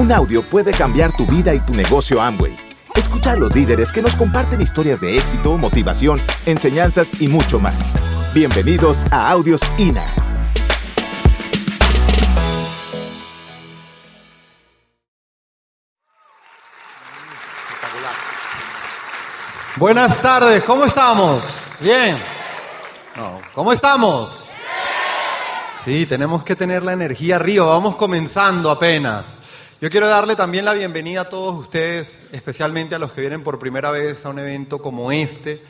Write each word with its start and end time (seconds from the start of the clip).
Un 0.00 0.10
audio 0.12 0.42
puede 0.42 0.72
cambiar 0.72 1.14
tu 1.14 1.26
vida 1.26 1.52
y 1.52 1.60
tu 1.60 1.74
negocio 1.74 2.22
Amway. 2.22 2.56
Escucha 2.94 3.32
a 3.32 3.36
los 3.36 3.54
líderes 3.54 3.92
que 3.92 4.00
nos 4.00 4.16
comparten 4.16 4.62
historias 4.62 4.98
de 4.98 5.18
éxito, 5.18 5.58
motivación, 5.58 6.18
enseñanzas 6.46 7.20
y 7.20 7.28
mucho 7.28 7.60
más. 7.60 7.92
Bienvenidos 8.32 9.04
a 9.10 9.30
Audios 9.30 9.60
INA. 9.76 10.06
Buenas 19.76 20.16
tardes, 20.22 20.64
¿cómo 20.64 20.86
estamos? 20.86 21.42
Bien. 21.78 22.16
¿Cómo 23.54 23.70
estamos? 23.70 24.48
Sí, 25.84 26.06
tenemos 26.06 26.42
que 26.42 26.56
tener 26.56 26.82
la 26.84 26.94
energía 26.94 27.36
arriba, 27.36 27.66
vamos 27.66 27.96
comenzando 27.96 28.70
apenas. 28.70 29.39
Yo 29.80 29.88
quiero 29.88 30.08
darle 30.08 30.36
también 30.36 30.66
la 30.66 30.74
bienvenida 30.74 31.22
a 31.22 31.28
todos 31.30 31.58
ustedes, 31.58 32.24
especialmente 32.32 32.94
a 32.94 32.98
los 32.98 33.12
que 33.12 33.22
vienen 33.22 33.42
por 33.42 33.58
primera 33.58 33.90
vez 33.90 34.26
a 34.26 34.28
un 34.28 34.38
evento 34.38 34.82
como 34.82 35.10
este, 35.10 35.62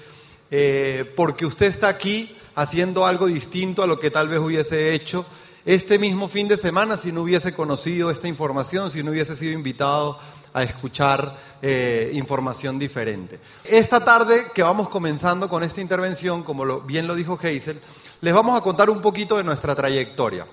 eh, 0.51 1.13
porque 1.15 1.47
usted 1.47 1.67
está 1.67 1.87
aquí 1.87 2.37
haciendo 2.57 3.07
algo 3.07 3.29
distinto 3.29 3.85
a 3.85 3.87
lo 3.87 4.01
que 4.01 4.11
tal 4.11 4.27
vez 4.27 4.41
hubiese 4.41 4.95
hecho 4.95 5.25
este 5.65 5.97
mismo 5.97 6.29
fin 6.29 6.49
de 6.49 6.57
semana 6.57 6.97
si 6.97 7.13
no 7.13 7.23
hubiese 7.23 7.55
conocido 7.55 8.11
esta 8.11 8.27
información, 8.27 8.91
si 8.91 9.05
no 9.05 9.13
hubiese 9.13 9.37
sido 9.37 9.53
invitado 9.53 10.19
a 10.53 10.65
escuchar 10.65 11.37
eh, 11.63 12.11
información 12.13 12.81
diferente. 12.81 13.39
Esta 13.63 14.05
tarde 14.05 14.47
que 14.53 14.65
vamos 14.65 14.89
comenzando 14.89 15.49
con 15.49 15.63
esta 15.63 15.81
intervención, 15.81 16.43
como 16.43 16.65
lo, 16.65 16.81
bien 16.81 17.07
lo 17.07 17.15
dijo 17.15 17.39
Hazel, 17.41 17.81
les 18.23 18.35
vamos 18.35 18.59
a 18.59 18.61
contar 18.61 18.91
un 18.91 19.01
poquito 19.01 19.37
de 19.37 19.45
nuestra 19.45 19.77
trayectoria. 19.77 20.47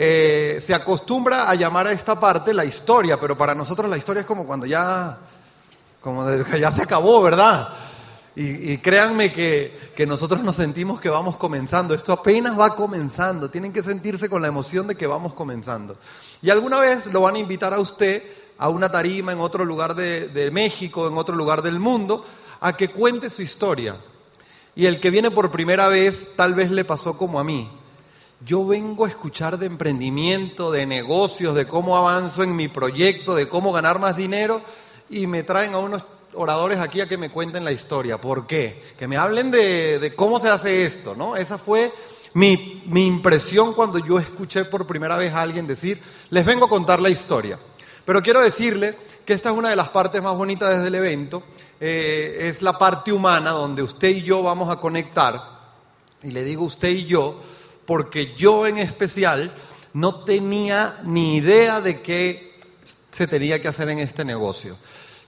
Eh, 0.00 0.62
se 0.64 0.72
acostumbra 0.72 1.50
a 1.50 1.56
llamar 1.56 1.88
a 1.88 1.90
esta 1.90 2.20
parte 2.20 2.54
la 2.54 2.64
historia, 2.64 3.18
pero 3.18 3.36
para 3.36 3.52
nosotros 3.52 3.90
la 3.90 3.96
historia 3.96 4.20
es 4.20 4.26
como 4.26 4.46
cuando 4.46 4.64
ya, 4.64 5.18
como 6.00 6.24
ya 6.60 6.70
se 6.70 6.84
acabó, 6.84 7.20
¿verdad? 7.20 7.68
Y, 8.36 8.78
créanme 8.78 9.32
que, 9.32 9.90
que, 9.96 10.06
nosotros 10.06 10.44
nos 10.44 10.54
sentimos 10.54 11.00
que 11.00 11.08
vamos 11.08 11.36
comenzando. 11.36 11.92
Esto 11.92 12.12
apenas 12.12 12.56
va 12.56 12.76
comenzando. 12.76 13.50
Tienen 13.50 13.72
que 13.72 13.82
sentirse 13.82 14.30
con 14.30 14.40
la 14.40 14.46
emoción 14.46 14.86
de 14.86 14.94
que 14.94 15.08
vamos 15.08 15.34
comenzando. 15.34 15.96
Y 16.40 16.50
alguna 16.50 16.78
vez 16.78 17.12
lo 17.12 17.22
van 17.22 17.34
a 17.34 17.40
invitar 17.40 17.74
a 17.74 17.80
usted 17.80 18.22
a 18.56 18.68
una 18.68 18.88
tarima 18.92 19.32
en 19.32 19.40
otro 19.40 19.64
lugar 19.64 19.96
de, 19.96 20.28
de 20.28 20.52
México, 20.52 21.08
en 21.08 21.18
otro 21.18 21.34
lugar 21.34 21.62
del 21.62 21.80
mundo, 21.80 22.24
a 22.60 22.74
que 22.74 22.90
cuente 22.90 23.28
su 23.28 23.42
historia. 23.42 23.96
Y 24.76 24.86
el 24.86 25.00
que 25.00 25.10
viene 25.10 25.32
por 25.32 25.50
primera 25.50 25.88
vez 25.88 26.36
tal 26.36 26.54
vez 26.54 26.70
le 26.70 26.84
pasó 26.84 27.18
como 27.18 27.40
a 27.40 27.44
mí. 27.44 27.68
Yo 28.46 28.64
vengo 28.64 29.04
a 29.04 29.08
escuchar 29.08 29.58
de 29.58 29.66
emprendimiento, 29.66 30.70
de 30.70 30.86
negocios, 30.86 31.56
de 31.56 31.66
cómo 31.66 31.96
avanzo 31.96 32.44
en 32.44 32.54
mi 32.54 32.68
proyecto, 32.68 33.34
de 33.34 33.48
cómo 33.48 33.72
ganar 33.72 33.98
más 33.98 34.16
dinero 34.16 34.62
y 35.10 35.26
me 35.26 35.42
traen 35.42 35.74
a 35.74 35.78
unos 35.78 36.04
oradores 36.34 36.78
aquí 36.78 37.00
a 37.00 37.08
que 37.08 37.18
me 37.18 37.30
cuenten 37.30 37.64
la 37.64 37.72
historia. 37.72 38.20
¿Por 38.20 38.46
qué? 38.46 38.80
Que 38.96 39.08
me 39.08 39.16
hablen 39.16 39.50
de, 39.50 40.12
cómo 40.14 40.38
se 40.38 40.48
hace 40.48 40.84
esto, 40.84 41.16
¿no? 41.16 41.34
Esa 41.34 41.58
fue 41.58 41.92
mi, 42.34 42.84
impresión 42.94 43.74
cuando 43.74 43.98
yo 43.98 44.20
escuché 44.20 44.64
por 44.64 44.86
primera 44.86 45.16
vez 45.16 45.32
a 45.34 45.42
alguien 45.42 45.66
decir, 45.66 46.00
les 46.30 46.46
vengo 46.46 46.66
a 46.66 46.68
contar 46.68 47.00
la 47.00 47.10
historia. 47.10 47.58
Pero 48.04 48.22
quiero 48.22 48.40
decirle 48.40 48.96
que 49.24 49.32
esta 49.32 49.50
es 49.50 49.56
una 49.56 49.70
de 49.70 49.76
las 49.76 49.88
partes 49.88 50.22
más 50.22 50.36
bonitas 50.36 50.70
desde 50.76 50.86
el 50.86 50.94
evento, 50.94 51.42
eh, 51.80 52.38
es 52.42 52.62
la 52.62 52.78
parte 52.78 53.12
humana 53.12 53.50
donde 53.50 53.82
usted 53.82 54.10
y 54.10 54.22
yo 54.22 54.44
vamos 54.44 54.70
a 54.70 54.76
conectar, 54.76 55.58
y 56.22 56.30
le 56.30 56.44
digo 56.44 56.64
usted 56.64 56.88
y 56.88 57.04
yo, 57.04 57.40
porque 57.88 58.34
yo 58.36 58.66
en 58.66 58.76
especial 58.76 59.50
no 59.94 60.16
tenía 60.16 60.98
ni 61.04 61.36
idea 61.36 61.80
de 61.80 62.02
qué 62.02 62.60
se 63.10 63.26
tenía 63.26 63.62
que 63.62 63.68
hacer 63.68 63.88
en 63.88 63.98
este 63.98 64.26
negocio. 64.26 64.76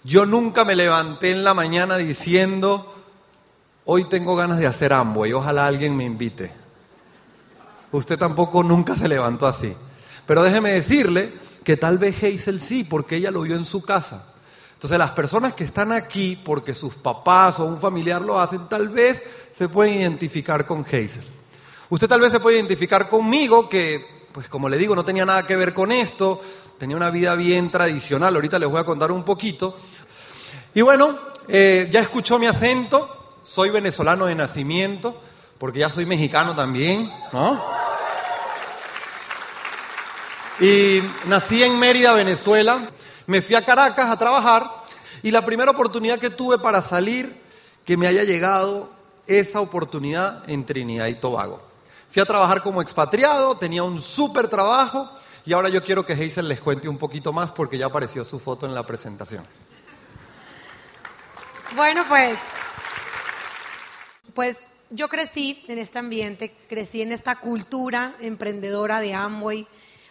Yo 0.05 0.27
nunca 0.27 0.67
me 0.67 0.77
levanté 0.77 1.30
en 1.30 1.42
la 1.42 1.55
mañana 1.55 1.97
diciendo, 1.97 2.95
hoy 3.86 4.05
tengo 4.05 4.36
ganas 4.36 4.58
de 4.58 4.67
hacer 4.67 4.92
y 5.27 5.33
ojalá 5.33 5.67
alguien 5.67 5.96
me 5.96 6.05
invite. 6.05 6.52
Usted 7.92 8.18
tampoco 8.18 8.62
nunca 8.62 8.95
se 8.95 9.08
levantó 9.08 9.46
así. 9.46 9.74
Pero 10.27 10.42
déjeme 10.42 10.73
decirle 10.73 11.33
que 11.64 11.79
tal 11.79 11.96
vez 11.96 12.23
Hazel 12.23 12.61
sí, 12.61 12.85
porque 12.85 13.17
ella 13.17 13.30
lo 13.30 13.40
vio 13.40 13.56
en 13.56 13.64
su 13.64 13.80
casa. 13.80 14.35
Entonces 14.74 14.98
las 14.98 15.12
personas 15.12 15.55
que 15.55 15.64
están 15.64 15.92
aquí 15.92 16.39
porque 16.45 16.74
sus 16.74 16.92
papás 16.92 17.58
o 17.58 17.64
un 17.64 17.79
familiar 17.79 18.20
lo 18.20 18.39
hacen, 18.39 18.68
tal 18.68 18.90
vez 18.90 19.24
se 19.56 19.67
pueden 19.67 19.95
identificar 19.95 20.67
con 20.67 20.80
Hazel. 20.83 21.39
Usted 21.90 22.08
tal 22.08 22.20
vez 22.20 22.30
se 22.30 22.39
puede 22.39 22.56
identificar 22.56 23.08
conmigo 23.08 23.68
que, 23.68 24.27
pues 24.33 24.48
como 24.48 24.68
le 24.68 24.78
digo, 24.78 24.95
no 24.95 25.05
tenía 25.05 25.24
nada 25.24 25.45
que 25.45 25.56
ver 25.56 25.74
con 25.74 25.90
esto, 25.90 26.40
tenía 26.78 26.96
una 26.96 27.11
vida 27.11 27.34
bien 27.34 27.68
tradicional, 27.68 28.36
ahorita 28.36 28.61
les 28.61 28.68
voy 28.68 28.80
a 28.80 28.84
contar 28.84 29.11
un 29.11 29.24
poquito. 29.24 29.77
Y 30.73 30.83
bueno, 30.83 31.18
eh, 31.48 31.89
ya 31.90 31.98
escuchó 31.98 32.39
mi 32.39 32.46
acento, 32.46 33.34
soy 33.42 33.70
venezolano 33.70 34.27
de 34.27 34.36
nacimiento, 34.36 35.20
porque 35.58 35.80
ya 35.80 35.90
soy 35.90 36.06
mexicano 36.06 36.55
también, 36.55 37.11
¿no? 37.33 37.61
Y 40.61 41.02
nací 41.27 41.64
en 41.64 41.77
Mérida, 41.77 42.12
Venezuela. 42.12 42.89
Me 43.27 43.42
fui 43.42 43.56
a 43.56 43.64
Caracas 43.64 44.11
a 44.11 44.17
trabajar 44.17 44.70
y 45.24 45.33
la 45.33 45.45
primera 45.45 45.73
oportunidad 45.73 46.20
que 46.20 46.30
tuve 46.30 46.58
para 46.58 46.83
salir, 46.83 47.42
que 47.84 47.96
me 47.96 48.06
haya 48.06 48.23
llegado 48.23 48.90
esa 49.27 49.61
oportunidad 49.61 50.48
en 50.48 50.64
Trinidad 50.64 51.08
y 51.08 51.14
Tobago. 51.14 51.70
Fui 52.11 52.21
a 52.21 52.27
trabajar 52.27 52.63
como 52.63 52.83
expatriado, 52.83 53.57
tenía 53.57 53.83
un 53.83 54.03
súper 54.03 54.48
trabajo 54.48 55.11
y 55.47 55.53
ahora 55.53 55.69
yo 55.69 55.83
quiero 55.85 56.05
que 56.05 56.13
Hazel 56.13 56.48
les 56.48 56.61
cuente 56.61 56.89
un 56.89 56.98
poquito 56.98 57.33
más 57.33 57.53
porque 57.53 57.79
ya 57.79 57.87
apareció 57.87 58.25
su 58.25 58.39
foto 58.41 58.67
en 58.67 58.75
la 58.75 58.85
presentación. 58.85 59.45
Bueno, 61.77 62.05
pues, 62.09 62.37
pues 64.35 64.59
yo 64.91 65.09
crecí 65.09 65.65
en 65.69 65.79
este 65.79 65.98
ambiente, 65.98 66.55
crecí 66.69 67.01
en 67.01 67.13
esta 67.13 67.37
cultura 67.37 68.15
emprendedora 68.21 69.01
de 69.01 69.15
Amway 69.15 69.69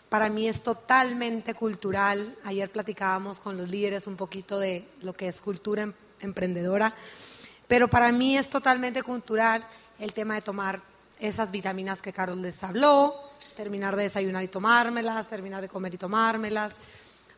para 0.09 0.29
mí 0.29 0.47
es 0.47 0.63
totalmente 0.63 1.53
cultural. 1.53 2.35
Ayer 2.43 2.69
platicábamos 2.69 3.39
con 3.39 3.57
los 3.57 3.69
líderes 3.69 4.07
un 4.07 4.15
poquito 4.15 4.59
de 4.59 4.83
lo 5.01 5.13
que 5.13 5.27
es 5.27 5.39
cultura 5.39 5.83
em-, 5.83 5.93
emprendedora, 6.19 6.95
pero 7.67 7.87
para 7.87 8.11
mí 8.11 8.35
es 8.35 8.49
totalmente 8.49 9.03
cultural 9.03 9.63
el 9.99 10.11
tema 10.13 10.33
de 10.33 10.41
tomar 10.41 10.81
esas 11.19 11.51
vitaminas 11.51 12.01
que 12.01 12.13
Carlos 12.13 12.37
les 12.37 12.63
habló, 12.63 13.15
terminar 13.55 13.95
de 13.95 14.03
desayunar 14.03 14.43
y 14.43 14.47
tomármelas, 14.47 15.27
terminar 15.27 15.61
de 15.61 15.69
comer 15.69 15.93
y 15.93 15.97
tomármelas. 15.97 16.75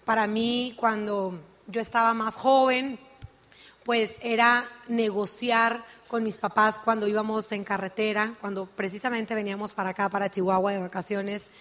Para 0.05 0.27
mí, 0.27 0.73
cuando 0.77 1.39
yo 1.67 1.81
estaba 1.81 2.13
más 2.13 2.35
joven, 2.35 2.99
pues 3.83 4.15
era 4.21 4.65
negociar 4.87 5.83
con 6.07 6.23
mis 6.23 6.37
papás 6.37 6.79
cuando 6.79 7.07
íbamos 7.07 7.51
en 7.51 7.63
carretera, 7.63 8.33
cuando 8.39 8.65
precisamente 8.65 9.33
veníamos 9.33 9.73
para 9.73 9.89
acá, 9.89 10.09
para 10.09 10.29
Chihuahua 10.29 10.73
de 10.73 10.79
vacaciones 10.79 11.51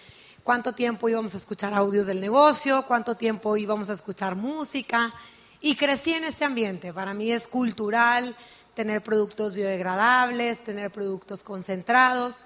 cuánto 0.43 0.73
tiempo 0.73 1.09
íbamos 1.09 1.33
a 1.33 1.37
escuchar 1.37 1.73
audios 1.73 2.07
del 2.07 2.19
negocio, 2.19 2.83
cuánto 2.87 3.15
tiempo 3.15 3.57
íbamos 3.57 3.89
a 3.89 3.93
escuchar 3.93 4.35
música. 4.35 5.13
Y 5.61 5.75
crecí 5.75 6.13
en 6.13 6.23
este 6.23 6.43
ambiente. 6.43 6.91
Para 6.91 7.13
mí 7.13 7.31
es 7.31 7.47
cultural 7.47 8.35
tener 8.75 9.01
productos 9.01 9.53
biodegradables, 9.53 10.61
tener 10.61 10.91
productos 10.91 11.43
concentrados. 11.43 12.45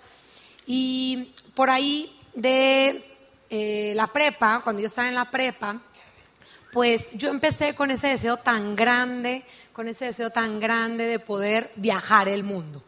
Y 0.65 1.33
por 1.53 1.69
ahí 1.69 2.17
de 2.33 3.05
eh, 3.49 3.93
la 3.95 4.07
prepa, 4.07 4.61
cuando 4.63 4.81
yo 4.81 4.87
estaba 4.87 5.07
en 5.07 5.15
la 5.15 5.29
prepa, 5.31 5.81
pues 6.73 7.09
yo 7.13 7.29
empecé 7.29 7.73
con 7.73 7.89
ese 7.91 8.07
deseo 8.07 8.37
tan 8.37 8.75
grande, 8.75 9.45
con 9.71 9.87
ese 9.87 10.05
deseo 10.05 10.29
tan 10.29 10.59
grande 10.59 11.05
de 11.05 11.19
poder 11.19 11.71
viajar 11.77 12.27
el 12.27 12.43
mundo. 12.43 12.83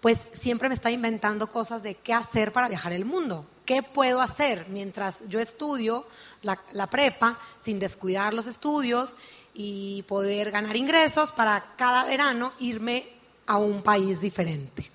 Pues 0.00 0.28
siempre 0.32 0.68
me 0.68 0.76
estaba 0.76 0.92
inventando 0.92 1.48
cosas 1.48 1.82
de 1.82 1.96
qué 1.96 2.14
hacer 2.14 2.52
para 2.52 2.68
viajar 2.68 2.92
el 2.92 3.04
mundo. 3.04 3.44
¿Qué 3.64 3.82
puedo 3.82 4.20
hacer 4.20 4.66
mientras 4.68 5.28
yo 5.28 5.40
estudio 5.40 6.06
la, 6.42 6.86
prepa 6.86 7.38
sin 7.60 7.80
descuidar 7.80 8.32
los 8.32 8.46
estudios 8.46 9.18
y 9.60 10.04
poder 10.04 10.52
ganar 10.52 10.76
ingresos 10.76 11.32
para 11.32 11.74
cada 11.76 12.04
verano 12.04 12.52
irme 12.60 13.08
a 13.44 13.56
un 13.58 13.82
país 13.82 14.20
diferente? 14.20 14.88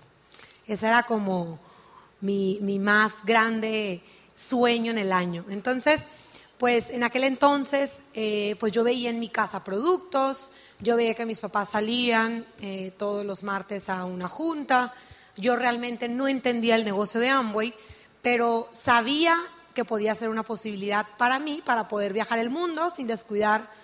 Ese 0.65 0.87
era 0.87 1.03
como 1.03 1.59
mi, 2.21 2.57
más 2.79 3.11
grande 3.25 4.01
sueño 4.33 4.91
en 4.91 4.99
el 4.99 5.11
año. 5.11 5.43
Entonces, 5.49 5.99
pues 6.57 6.91
en 6.91 7.03
aquel 7.03 7.25
entonces, 7.25 7.91
eh, 8.13 8.55
pues 8.57 8.71
yo 8.71 8.85
veía 8.85 9.09
en 9.09 9.19
mi 9.19 9.27
casa 9.27 9.65
productos, 9.65 10.53
yo 10.79 10.95
veía 10.95 11.13
que 11.13 11.25
mis 11.25 11.41
papás 11.41 11.71
salían 11.71 12.45
eh, 12.61 12.93
todos 12.97 13.25
los 13.25 13.43
martes 13.43 13.89
a 13.89 14.05
una 14.05 14.29
junta, 14.29 14.93
yo 15.35 15.57
realmente 15.57 16.07
no 16.07 16.29
entendía 16.29 16.75
el 16.75 16.85
negocio 16.85 17.19
de 17.19 17.27
Amway, 17.27 17.73
pero 18.21 18.69
sabía 18.71 19.37
que 19.73 19.83
podía 19.83 20.15
ser 20.15 20.29
una 20.29 20.43
posibilidad 20.43 21.05
para 21.17 21.37
mí, 21.37 21.61
para 21.65 21.89
poder 21.89 22.13
viajar 22.13 22.39
el 22.39 22.49
mundo 22.49 22.89
sin 22.91 23.07
descuidar 23.07 23.82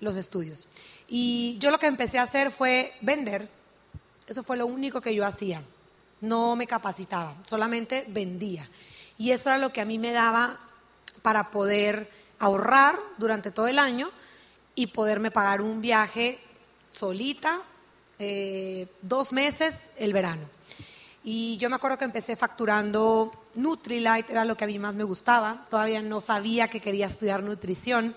los 0.00 0.16
estudios. 0.16 0.68
Y 1.08 1.56
yo 1.58 1.70
lo 1.70 1.78
que 1.78 1.86
empecé 1.86 2.18
a 2.18 2.22
hacer 2.22 2.50
fue 2.50 2.92
vender. 3.00 3.48
Eso 4.26 4.42
fue 4.42 4.56
lo 4.56 4.66
único 4.66 5.00
que 5.00 5.14
yo 5.14 5.24
hacía. 5.24 5.62
No 6.20 6.56
me 6.56 6.66
capacitaba, 6.66 7.36
solamente 7.44 8.04
vendía. 8.08 8.68
Y 9.18 9.30
eso 9.30 9.50
era 9.50 9.58
lo 9.58 9.72
que 9.72 9.80
a 9.80 9.84
mí 9.84 9.98
me 9.98 10.12
daba 10.12 10.58
para 11.22 11.50
poder 11.50 12.10
ahorrar 12.38 12.96
durante 13.18 13.50
todo 13.50 13.66
el 13.68 13.78
año 13.78 14.10
y 14.74 14.88
poderme 14.88 15.30
pagar 15.30 15.62
un 15.62 15.80
viaje 15.80 16.38
solita, 16.90 17.62
eh, 18.18 18.88
dos 19.02 19.32
meses 19.32 19.82
el 19.96 20.12
verano. 20.12 20.48
Y 21.24 21.56
yo 21.56 21.68
me 21.68 21.76
acuerdo 21.76 21.98
que 21.98 22.04
empecé 22.04 22.36
facturando 22.36 23.32
Nutrilite, 23.56 24.30
era 24.30 24.44
lo 24.44 24.56
que 24.56 24.64
a 24.64 24.68
mí 24.68 24.78
más 24.78 24.94
me 24.94 25.02
gustaba. 25.02 25.64
Todavía 25.68 26.00
no 26.00 26.20
sabía 26.20 26.68
que 26.68 26.80
quería 26.80 27.06
estudiar 27.06 27.42
nutrición, 27.42 28.14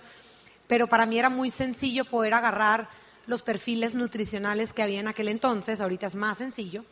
pero 0.69 0.85
para 0.85 1.07
mí 1.07 1.17
era 1.17 1.31
muy 1.31 1.49
sencillo 1.49 2.05
poder 2.05 2.35
agarrar 2.35 2.89
los 3.25 3.41
perfiles 3.41 3.95
nutricionales 3.95 4.71
que 4.71 4.83
había 4.83 4.99
en 4.99 5.07
aquel 5.07 5.27
entonces, 5.27 5.81
ahorita 5.81 6.05
es 6.05 6.13
más 6.13 6.37
sencillo, 6.37 6.85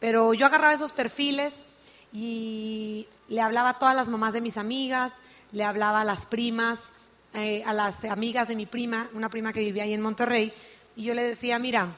pero 0.00 0.32
yo 0.32 0.46
agarraba 0.46 0.72
esos 0.72 0.92
perfiles 0.92 1.66
y 2.10 3.06
le 3.28 3.42
hablaba 3.42 3.68
a 3.68 3.78
todas 3.78 3.94
las 3.94 4.08
mamás 4.08 4.32
de 4.32 4.40
mis 4.40 4.56
amigas, 4.56 5.12
le 5.52 5.62
hablaba 5.62 6.00
a 6.00 6.04
las 6.04 6.24
primas, 6.24 6.78
eh, 7.34 7.62
a 7.66 7.74
las 7.74 8.02
amigas 8.06 8.48
de 8.48 8.56
mi 8.56 8.64
prima, 8.64 9.10
una 9.12 9.28
prima 9.28 9.52
que 9.52 9.60
vivía 9.60 9.82
ahí 9.82 9.92
en 9.92 10.00
Monterrey, 10.00 10.50
y 10.96 11.02
yo 11.02 11.12
le 11.12 11.22
decía, 11.22 11.58
mira, 11.58 11.96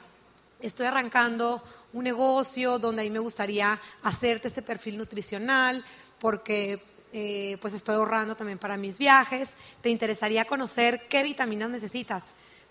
estoy 0.59 0.87
arrancando 0.87 1.63
un 1.93 2.03
negocio 2.03 2.81
donde 2.81 3.03
a 3.03 3.05
mí 3.05 3.11
me 3.11 3.21
gustaría 3.21 3.81
hacerte 4.03 4.49
este 4.49 4.63
perfil 4.63 4.99
nutricional 4.99 5.85
porque 6.19 6.83
eh, 7.13 7.59
pues 7.61 7.75
estoy 7.75 7.97
ahorrando 7.97 8.37
también 8.37 8.59
para 8.59 8.77
mis 8.77 8.99
viajes. 8.99 9.55
¿Te 9.83 9.91
interesaría 9.91 10.45
conocer 10.45 11.07
qué 11.09 11.23
vitaminas 11.23 11.71
necesitas? 11.71 12.25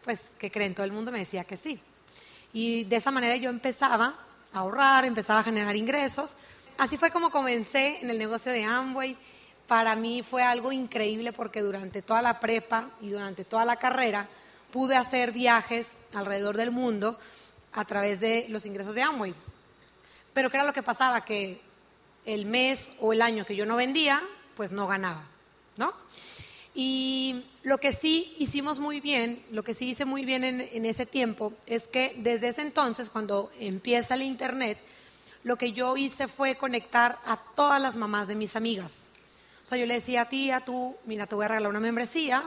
Pues, 0.03 0.19
¿qué 0.37 0.49
creen? 0.49 0.73
Todo 0.73 0.85
el 0.85 0.91
mundo 0.91 1.11
me 1.11 1.19
decía 1.19 1.43
que 1.43 1.57
sí. 1.57 1.79
Y 2.53 2.83
de 2.85 2.95
esa 2.95 3.11
manera 3.11 3.35
yo 3.35 3.49
empezaba 3.49 4.15
a 4.53 4.59
ahorrar, 4.59 5.05
empezaba 5.05 5.39
a 5.39 5.43
generar 5.43 5.75
ingresos. 5.75 6.37
Así 6.77 6.97
fue 6.97 7.11
como 7.11 7.31
comencé 7.31 7.99
en 8.01 8.09
el 8.09 8.17
negocio 8.17 8.51
de 8.51 8.63
Amway. 8.63 9.17
Para 9.67 9.95
mí 9.95 10.23
fue 10.23 10.41
algo 10.41 10.71
increíble 10.71 11.33
porque 11.33 11.61
durante 11.61 12.01
toda 12.01 12.21
la 12.21 12.39
prepa 12.39 12.89
y 13.01 13.09
durante 13.09 13.45
toda 13.45 13.65
la 13.65 13.75
carrera 13.75 14.27
pude 14.71 14.95
hacer 14.95 15.31
viajes 15.31 15.97
alrededor 16.13 16.57
del 16.57 16.71
mundo 16.71 17.19
a 17.73 17.85
través 17.85 18.19
de 18.19 18.47
los 18.49 18.65
ingresos 18.65 18.95
de 18.95 19.03
Amway. 19.03 19.35
Pero 20.33 20.49
¿qué 20.49 20.57
era 20.57 20.65
lo 20.65 20.73
que 20.73 20.83
pasaba? 20.83 21.21
Que 21.21 21.61
el 22.25 22.45
mes 22.45 22.93
o 22.99 23.13
el 23.13 23.21
año 23.21 23.45
que 23.45 23.55
yo 23.55 23.65
no 23.65 23.75
vendía, 23.75 24.21
pues 24.55 24.71
no 24.71 24.87
ganaba, 24.87 25.23
¿no? 25.77 25.93
Y 26.75 27.43
lo 27.63 27.77
que 27.79 27.93
sí 27.93 28.35
hicimos 28.39 28.79
muy 28.79 28.99
bien, 28.99 29.43
lo 29.51 29.63
que 29.63 29.73
sí 29.73 29.89
hice 29.89 30.05
muy 30.05 30.23
bien 30.23 30.43
en, 30.43 30.85
ese 30.85 31.05
tiempo, 31.05 31.53
es 31.65 31.87
que 31.87 32.15
desde 32.17 32.49
ese 32.49 32.61
entonces, 32.61 33.09
cuando 33.09 33.51
empieza 33.59 34.13
el 34.13 34.21
Internet, 34.21 34.77
lo 35.43 35.57
que 35.57 35.73
yo 35.73 35.97
hice 35.97 36.27
fue 36.27 36.55
conectar 36.55 37.19
a 37.25 37.37
todas 37.55 37.81
las 37.81 37.97
mamás 37.97 38.27
de 38.27 38.35
mis 38.35 38.55
amigas. 38.55 39.07
O 39.63 39.65
sea, 39.65 39.77
yo 39.77 39.85
le 39.85 39.95
decía 39.95 40.21
a 40.21 40.29
tía, 40.29 40.61
tú, 40.61 40.95
mira, 41.05 41.27
te 41.27 41.35
voy 41.35 41.45
a 41.45 41.49
regalar 41.49 41.69
una 41.69 41.79
membresía, 41.79 42.43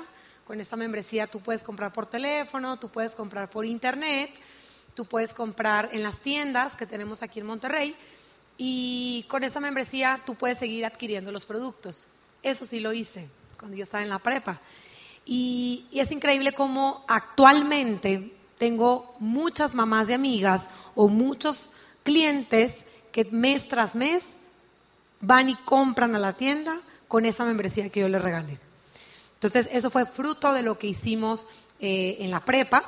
con 0.47 0.61
esa 0.61 0.77
membresía 0.77 1.27
tú 1.27 1.41
puedes 1.41 1.63
comprar 1.63 1.93
por 1.93 2.07
teléfono, 2.07 2.79
tú 2.79 2.89
puedes 2.89 3.15
comprar 3.15 3.51
por 3.51 3.65
Internet, 3.65 4.31
tú 4.95 5.05
puedes 5.05 5.35
comprar 5.35 5.89
en 5.93 6.03
las 6.03 6.21
tiendas 6.21 6.77
que 6.77 6.87
tenemos 6.87 7.23
aquí 7.23 7.41
en 7.41 7.47
Monterrey 7.47 7.97
y 8.59 9.25
con 9.29 9.45
esa 9.45 9.61
membresía 9.61 10.21
tú 10.25 10.35
puedes 10.35 10.59
seguir 10.59 10.85
adquiriendo 10.85 11.33
los 11.33 11.45
productos. 11.45 12.07
Eso 12.43 12.65
sí 12.67 12.81
lo 12.81 12.93
hice 12.93 13.29
cuando 13.59 13.77
yo 13.77 13.85
estaba 13.85 14.03
en 14.03 14.09
la 14.09 14.19
prepa. 14.19 14.61
Y, 15.25 15.87
es 15.93 16.11
increíble 16.11 16.53
cómo 16.53 17.05
actualmente 17.09 18.33
tengo 18.59 19.15
muchas 19.19 19.75
mamás 19.75 20.09
de 20.09 20.15
amigas 20.15 20.69
o 20.95 21.09
muchos 21.09 21.73
clientes 22.03 22.85
que 23.13 23.25
mes 23.27 23.69
tras 23.69 23.95
mes 23.95 24.39
van 25.21 25.49
y 25.49 25.55
compran 25.55 26.17
a 26.17 26.19
la 26.19 26.33
tienda 26.33 26.77
con 27.07 27.25
esa 27.25 27.45
membresía 27.45 27.89
que 27.89 28.01
yo 28.01 28.09
les 28.09 28.23
regalé. 28.23 28.59
Entonces, 29.35 29.69
eso 29.73 29.91
fue 29.91 30.07
fruto 30.07 30.53
de 30.53 30.63
lo 30.63 30.79
que 30.79 30.89
hicimos 30.89 31.49
eh, 31.79 32.17
en 32.21 32.31
la 32.31 32.45
prepa. 32.45 32.85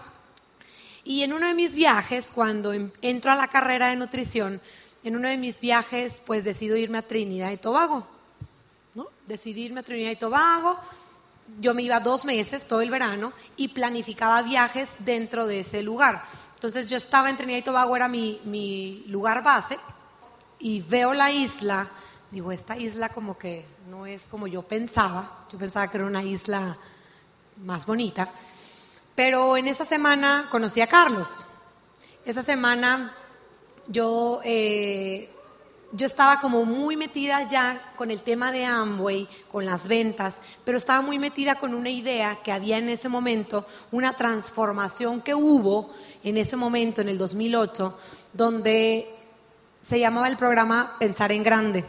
Y 1.05 1.23
en 1.23 1.33
uno 1.33 1.47
de 1.47 1.55
mis 1.55 1.75
viajes, 1.75 2.31
cuando 2.33 2.73
entro 2.73 3.31
a 3.31 3.37
la 3.37 3.49
carrera 3.49 3.89
de 3.89 3.97
nutrición, 3.97 4.61
en 5.05 5.17
uno 5.17 5.29
de 5.29 5.37
mis 5.37 5.61
viajes, 5.61 6.21
pues 6.25 6.45
decido 6.45 6.77
irme 6.77 6.99
a 6.99 7.03
Trinidad 7.03 7.51
y 7.51 7.59
Tobago. 7.59 8.07
¿no? 8.95 9.07
Decidí 9.27 9.65
irme 9.65 9.81
a 9.81 9.83
Trinidad 9.83 10.11
y 10.11 10.17
Tobago, 10.17 10.79
yo 11.61 11.75
me 11.75 11.83
iba 11.83 12.01
dos 12.01 12.25
meses, 12.25 12.67
todo 12.67 12.81
el 12.81 12.91
verano, 12.91 13.35
y 13.57 13.69
planificaba 13.69 14.41
viajes 14.43 14.89
dentro 15.01 15.47
de 15.47 15.61
ese 15.61 15.83
lugar. 15.83 16.25
Entonces 16.55 16.89
yo 16.89 16.97
estaba 16.97 17.29
en 17.29 17.37
Trinidad 17.37 17.59
y 17.59 17.63
Tobago, 17.63 17.95
era 17.95 18.09
mi, 18.09 18.41
mi 18.45 19.05
lugar 19.09 19.43
base, 19.43 19.79
y 20.59 20.81
veo 20.81 21.13
la 21.13 21.31
isla, 21.31 21.91
digo, 22.31 22.51
esta 22.51 22.79
isla 22.79 23.11
como 23.11 23.37
que 23.37 23.67
no 23.91 24.07
es 24.07 24.27
como 24.29 24.47
yo 24.47 24.63
pensaba, 24.63 25.47
yo 25.53 25.59
pensaba 25.59 25.91
que 25.91 25.99
era 25.99 26.07
una 26.07 26.23
isla 26.23 26.79
más 27.59 27.85
bonita, 27.85 28.33
pero 29.15 29.59
en 29.59 29.69
esa 29.69 29.85
semana 29.85 30.49
conocí 30.51 30.81
a 30.81 30.87
Carlos. 30.87 31.29
Esa 32.25 32.43
semana 32.43 33.15
yo 33.89 34.41
eh, 34.45 35.29
yo 35.97 36.07
estaba 36.09 36.41
como 36.41 36.65
muy 36.65 36.97
metida 36.97 37.47
ya 37.49 37.93
con 37.95 38.11
el 38.11 38.21
tema 38.21 38.51
de 38.51 38.65
Amway, 38.65 39.29
con 39.51 39.65
las 39.65 39.87
ventas, 39.87 40.39
pero 40.65 40.77
estaba 40.77 41.03
muy 41.03 41.21
metida 41.21 41.55
con 41.55 41.73
una 41.73 41.91
idea 41.91 42.41
que 42.43 42.51
había 42.51 42.79
en 42.79 42.89
ese 42.89 43.09
momento, 43.09 43.65
una 43.93 44.15
transformación 44.15 45.21
que 45.21 45.37
hubo 45.37 45.95
en 46.25 46.37
ese 46.37 46.57
momento, 46.57 47.01
en 47.01 47.11
el 47.11 47.17
2008, 47.17 47.97
donde 48.33 49.09
se 49.83 50.01
llamaba 50.01 50.27
el 50.27 50.37
programa 50.37 50.97
Pensar 50.99 51.31
en 51.31 51.45
Grande. 51.45 51.85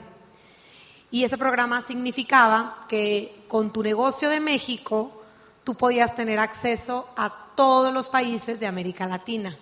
Y 1.10 1.24
ese 1.24 1.38
programa 1.38 1.82
significaba 1.82 2.86
que 2.88 3.46
con 3.48 3.74
tu 3.74 3.82
negocio 3.82 4.30
de 4.30 4.40
México 4.40 5.24
tú 5.64 5.74
podías 5.74 6.16
tener 6.16 6.38
acceso 6.38 7.10
a 7.18 7.34
todos 7.56 7.92
los 7.92 8.08
países 8.08 8.60
de 8.60 8.68
América 8.68 9.08
Latina. 9.08 9.58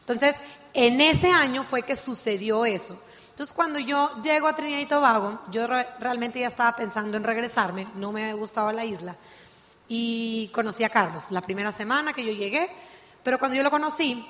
Entonces, 0.00 0.36
en 0.76 1.00
ese 1.00 1.30
año 1.30 1.64
fue 1.64 1.82
que 1.82 1.96
sucedió 1.96 2.66
eso. 2.66 3.00
Entonces, 3.30 3.54
cuando 3.54 3.78
yo 3.78 4.20
llego 4.22 4.46
a 4.46 4.54
Trinidad 4.54 4.80
y 4.80 4.86
Tobago, 4.86 5.40
yo 5.50 5.66
realmente 5.66 6.38
ya 6.38 6.48
estaba 6.48 6.76
pensando 6.76 7.16
en 7.16 7.24
regresarme, 7.24 7.86
no 7.96 8.12
me 8.12 8.22
había 8.24 8.34
gustado 8.34 8.70
la 8.72 8.84
isla, 8.84 9.16
y 9.88 10.48
conocí 10.54 10.84
a 10.84 10.90
Carlos 10.90 11.30
la 11.30 11.40
primera 11.40 11.72
semana 11.72 12.12
que 12.12 12.24
yo 12.24 12.32
llegué, 12.32 12.68
pero 13.22 13.38
cuando 13.38 13.56
yo 13.56 13.62
lo 13.62 13.70
conocí, 13.70 14.26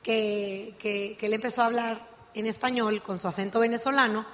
que, 0.00 0.76
que, 0.78 1.18
él 1.20 1.32
empezó 1.34 1.62
a 1.62 1.66
hablar 1.66 2.08
en 2.34 2.46
español 2.46 3.02
con 3.02 3.18
su 3.18 3.26
acento 3.26 3.58
venezolano, 3.58 4.24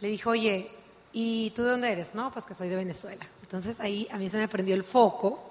le 0.00 0.08
dijo, 0.08 0.30
oye, 0.30 0.70
¿y 1.14 1.50
tú 1.50 1.62
de 1.62 1.70
dónde 1.70 1.92
eres? 1.92 2.14
No, 2.14 2.30
pues 2.30 2.44
que 2.44 2.52
soy 2.52 2.68
de 2.68 2.76
Venezuela. 2.76 3.26
Entonces 3.40 3.80
ahí 3.80 4.06
a 4.10 4.18
mí 4.18 4.28
se 4.28 4.36
me 4.36 4.48
prendió 4.48 4.74
el 4.74 4.84
foco 4.84 5.50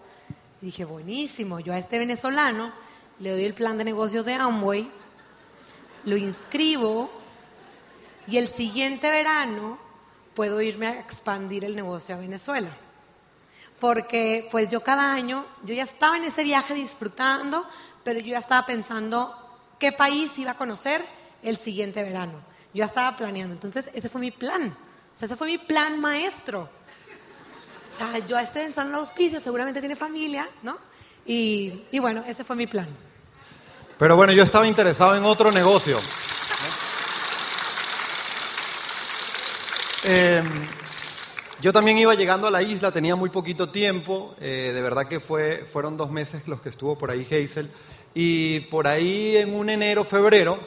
y 0.62 0.68
dije, 0.68 0.86
buenísimo, 0.86 1.60
yo 1.60 1.74
a 1.74 1.80
este 1.80 1.98
venezolano 1.98 2.72
le 3.20 3.32
doy 3.32 3.46
el 3.46 3.54
plan 3.54 3.78
de 3.78 3.84
negocios 3.84 4.26
de 4.26 4.34
Amway, 4.34 4.92
lo 6.06 6.18
inscribo 6.18 7.10
y 8.28 8.38
el 8.38 8.48
siguiente 8.48 9.10
verano 9.10 9.78
puedo 10.34 10.62
irme 10.62 10.88
a 10.88 11.00
expandir 11.00 11.66
el 11.66 11.76
negocio 11.76 12.16
a 12.16 12.20
Venezuela. 12.20 12.76
Porque 13.80 14.48
pues 14.52 14.70
yo 14.70 14.82
cada 14.82 15.14
año, 15.14 15.46
yo 15.64 15.74
ya 15.76 15.84
estaba 15.84 16.18
en 16.18 16.24
ese 16.24 16.44
viaje 16.44 16.74
disfrutando, 16.74 17.68
pero 18.04 18.20
yo 18.20 18.28
ya 18.28 18.40
estaba 18.40 18.66
pensando 18.66 19.36
qué 19.80 19.92
país 19.92 20.38
iba 20.40 20.52
a 20.52 20.58
conocer 20.58 21.06
el 21.42 21.58
siguiente 21.58 22.02
verano. 22.04 22.34
Yo 22.74 22.80
ya 22.80 22.86
estaba 22.86 23.16
planeando. 23.16 23.54
Entonces 23.54 23.90
ese 23.94 24.10
fue 24.10 24.22
mi 24.22 24.32
plan. 24.32 24.76
O 25.14 25.18
sea, 25.18 25.26
ese 25.26 25.36
fue 25.36 25.48
mi 25.48 25.58
plan 25.58 26.00
maestro. 26.00 26.70
O 27.90 27.96
sea, 27.96 28.18
yo 28.20 28.38
a 28.38 28.42
este 28.42 28.64
en 28.64 28.92
los 28.92 29.08
auspicios, 29.08 29.44
seguramente 29.44 29.80
tiene 29.80 29.96
familia, 29.96 30.48
¿no? 30.64 30.78
Y, 31.26 31.84
y 31.92 32.00
bueno, 32.00 32.24
ese 32.26 32.44
fue 32.44 32.56
mi 32.56 32.66
plan. 32.66 32.88
Pero 34.04 34.18
bueno, 34.18 34.34
yo 34.34 34.44
estaba 34.44 34.68
interesado 34.68 35.16
en 35.16 35.24
otro 35.24 35.50
negocio. 35.50 35.98
Em, 40.04 40.46
yo 41.62 41.72
también 41.72 41.98
iba 41.98 42.14
llegando 42.14 42.48
a 42.48 42.52
la 42.52 42.62
isla, 42.62 42.92
tenía 42.92 43.16
muy 43.16 43.30
poquito 43.30 43.70
tiempo, 43.70 44.36
eh, 44.42 44.72
de 44.74 44.82
verdad 44.82 45.08
que 45.08 45.22
fue, 45.22 45.64
fueron 45.66 45.96
dos 45.96 46.12
meses 46.12 46.50
los 46.50 46.60
que 46.60 46.68
estuvo 46.68 46.98
por 46.98 47.12
ahí 47.12 47.22
Hazel, 47.22 47.72
y 48.14 48.60
por 48.60 48.90
ahí 48.90 49.38
en 49.38 49.56
un 49.56 49.70
enero, 49.70 50.04
febrero, 50.04 50.60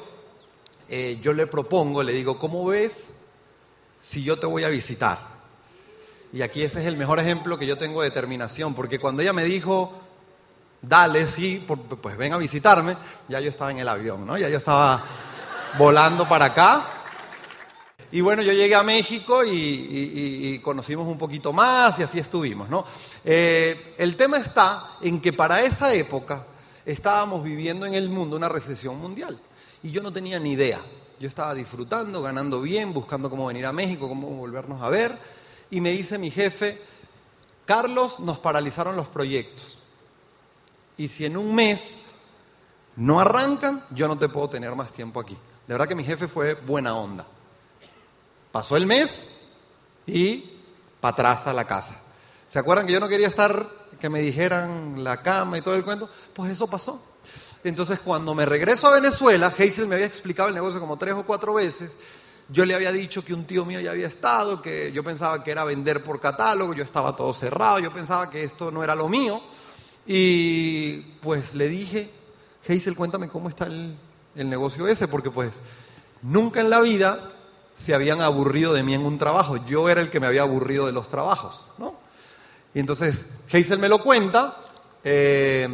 eh, 0.89 1.19
yo 1.21 1.35
le 1.35 1.47
propongo, 1.47 2.03
le 2.03 2.15
digo, 2.15 2.39
¿cómo 2.39 2.65
ves 2.65 3.17
si 4.01 4.25
yo 4.25 4.39
te 4.39 4.47
voy 4.47 4.65
a 4.65 4.71
visitar? 4.71 5.19
Y 6.33 6.41
aquí 6.41 6.63
ese 6.63 6.81
es 6.81 6.87
el 6.87 6.97
mejor 6.97 7.21
ejemplo 7.21 7.59
que 7.59 7.67
yo 7.67 7.77
tengo 7.77 8.01
de 8.01 8.09
determinación, 8.09 8.75
porque 8.75 8.99
cuando 8.99 9.21
ella 9.21 9.35
me 9.35 9.45
dijo, 9.45 10.06
dale, 10.89 11.27
sí, 11.27 11.65
pues 11.67 12.17
ven 12.17 12.33
a 12.33 12.39
visitarme, 12.39 12.97
ya 13.29 13.41
yo 13.41 13.51
estaba 13.51 13.71
en 13.71 13.79
el 13.79 13.89
avión, 13.89 14.27
¿no? 14.27 14.39
Ya 14.39 14.49
yo 14.49 14.59
estaba 14.59 15.05
volando 15.79 16.29
para 16.29 16.47
acá 16.47 16.89
y 18.13 18.21
bueno, 18.21 18.41
yo 18.43 18.53
llegué 18.53 18.75
a 18.75 18.83
México 18.83 19.43
y, 19.45 20.61
conocimos 20.63 21.07
un 21.07 21.19
poquito 21.19 21.53
más 21.53 21.99
y 21.99 22.03
así 22.03 22.19
estuvimos, 22.19 22.69
¿no? 22.69 22.85
Eh, 23.25 23.95
el 23.99 24.17
tema 24.17 24.39
está 24.39 24.97
en 25.01 25.21
que 25.21 25.33
para 25.33 25.63
esa 25.63 25.93
época 25.93 26.47
estábamos 26.85 27.43
viviendo 27.45 27.87
en 27.87 27.95
el 27.95 28.09
mundo 28.09 28.37
una 28.37 28.49
recesión 28.49 28.99
mundial 28.99 29.39
y 29.83 29.91
yo 29.91 30.03
no 30.03 30.13
tenía 30.13 30.39
ni 30.39 30.53
idea. 30.53 30.81
Yo 31.19 31.29
estaba 31.29 31.55
disfrutando, 31.55 32.21
ganando 32.23 32.61
bien, 32.61 32.93
buscando 32.93 33.31
cómo 33.31 33.47
venir 33.47 33.67
a 33.67 33.73
México, 33.73 34.09
cómo 34.09 34.29
volvernos 34.29 34.83
a 34.83 34.89
ver 34.89 35.17
y 35.71 35.81
me 35.81 35.91
dice 35.91 36.19
mi 36.19 36.31
jefe, 36.31 36.81
Carlos, 37.65 38.21
nos 38.21 38.39
paralizaron 38.39 38.97
los 38.97 39.09
proyectos. 39.09 39.79
Y 40.97 41.09
si 41.09 41.25
en 41.25 41.37
un 41.37 41.55
mes 41.55 42.13
no 42.97 43.21
arrancan, 43.21 43.85
yo 43.91 44.09
no 44.09 44.19
te 44.19 44.29
puedo 44.29 44.49
tener 44.49 44.75
más 44.75 44.93
tiempo 44.93 45.21
aquí. 45.21 45.35
De 45.67 45.75
verdad 45.75 45.89
que 45.89 45.95
mi 45.95 46.05
jefe 46.05 46.29
fue 46.29 46.55
buena 46.55 46.97
onda. 46.97 47.27
Pasó 48.53 48.77
el 48.77 48.87
mes 48.87 49.35
y 50.07 50.53
para 51.01 51.13
atrás 51.13 51.47
a 51.47 51.53
la 51.53 51.67
casa. 51.67 52.01
¿Se 52.47 52.59
acuerdan 52.59 52.87
que 52.87 52.93
yo 52.93 53.01
no 53.01 53.09
quería 53.09 53.27
estar, 53.27 53.69
que 54.01 54.09
me 54.09 54.21
dijeran 54.21 55.03
la 55.05 55.21
cama 55.23 55.59
y 55.59 55.63
todo 55.63 55.75
el 55.75 55.85
cuento? 55.85 56.09
Pues 56.33 56.53
eso 56.53 56.67
pasó. 56.69 57.03
Entonces 57.65 57.99
cuando 58.01 58.35
me 58.35 58.47
regreso 58.47 58.87
a 58.87 58.93
Venezuela, 58.93 59.49
Hazel 59.49 59.89
me 59.89 59.97
había 59.97 60.07
explicado 60.07 60.49
el 60.49 60.55
negocio 60.55 60.79
como 60.79 60.97
tres 60.97 61.15
o 61.15 61.25
cuatro 61.25 61.55
veces. 61.55 61.91
Yo 62.49 62.65
le 62.65 62.77
había 62.77 62.93
dicho 62.93 63.25
que 63.25 63.35
un 63.35 63.45
tío 63.45 63.65
mío 63.65 63.81
ya 63.81 63.91
había 63.91 64.07
estado, 64.07 64.63
que 64.63 64.93
yo 64.93 65.03
pensaba 65.03 65.43
que 65.43 65.51
era 65.51 65.65
vender 65.65 66.05
por 66.05 66.21
catálogo, 66.21 66.75
yo 66.75 66.85
estaba 66.85 67.17
todo 67.17 67.33
cerrado, 67.33 67.81
yo 67.81 67.93
pensaba 67.93 68.31
que 68.31 68.45
esto 68.45 68.71
no 68.71 68.85
era 68.85 68.95
lo 68.95 69.09
mío. 69.09 69.43
Y 70.07 70.99
pues 71.23 71.55
le 71.55 71.69
dije, 71.69 72.11
Hazel, 72.69 72.95
cuéntame 72.95 73.29
cómo 73.29 73.49
está 73.49 73.67
el, 73.67 73.97
el 74.37 74.49
negocio 74.49 74.87
ese, 74.87 75.09
porque 75.09 75.31
pues 75.31 75.53
nunca 76.23 76.61
en 76.61 76.71
la 76.71 76.81
vida 76.81 77.33
se 77.75 77.95
habían 77.95 78.21
aburrido 78.21 78.73
de 78.73 78.83
mí 78.83 78.95
en 78.95 79.05
un 79.05 79.19
trabajo. 79.19 79.57
Yo 79.67 79.89
era 79.89 80.01
el 80.01 80.11
que 80.11 80.21
me 80.21 80.27
había 80.27 80.43
aburrido 80.43 80.87
de 80.87 80.93
los 80.93 81.09
trabajos, 81.09 81.69
¿no? 81.79 81.95
Y 82.75 82.81
entonces 82.81 83.27
Hazel 83.53 83.79
me 83.79 83.89
lo 83.89 84.03
cuenta, 84.03 84.57
eh, 85.03 85.69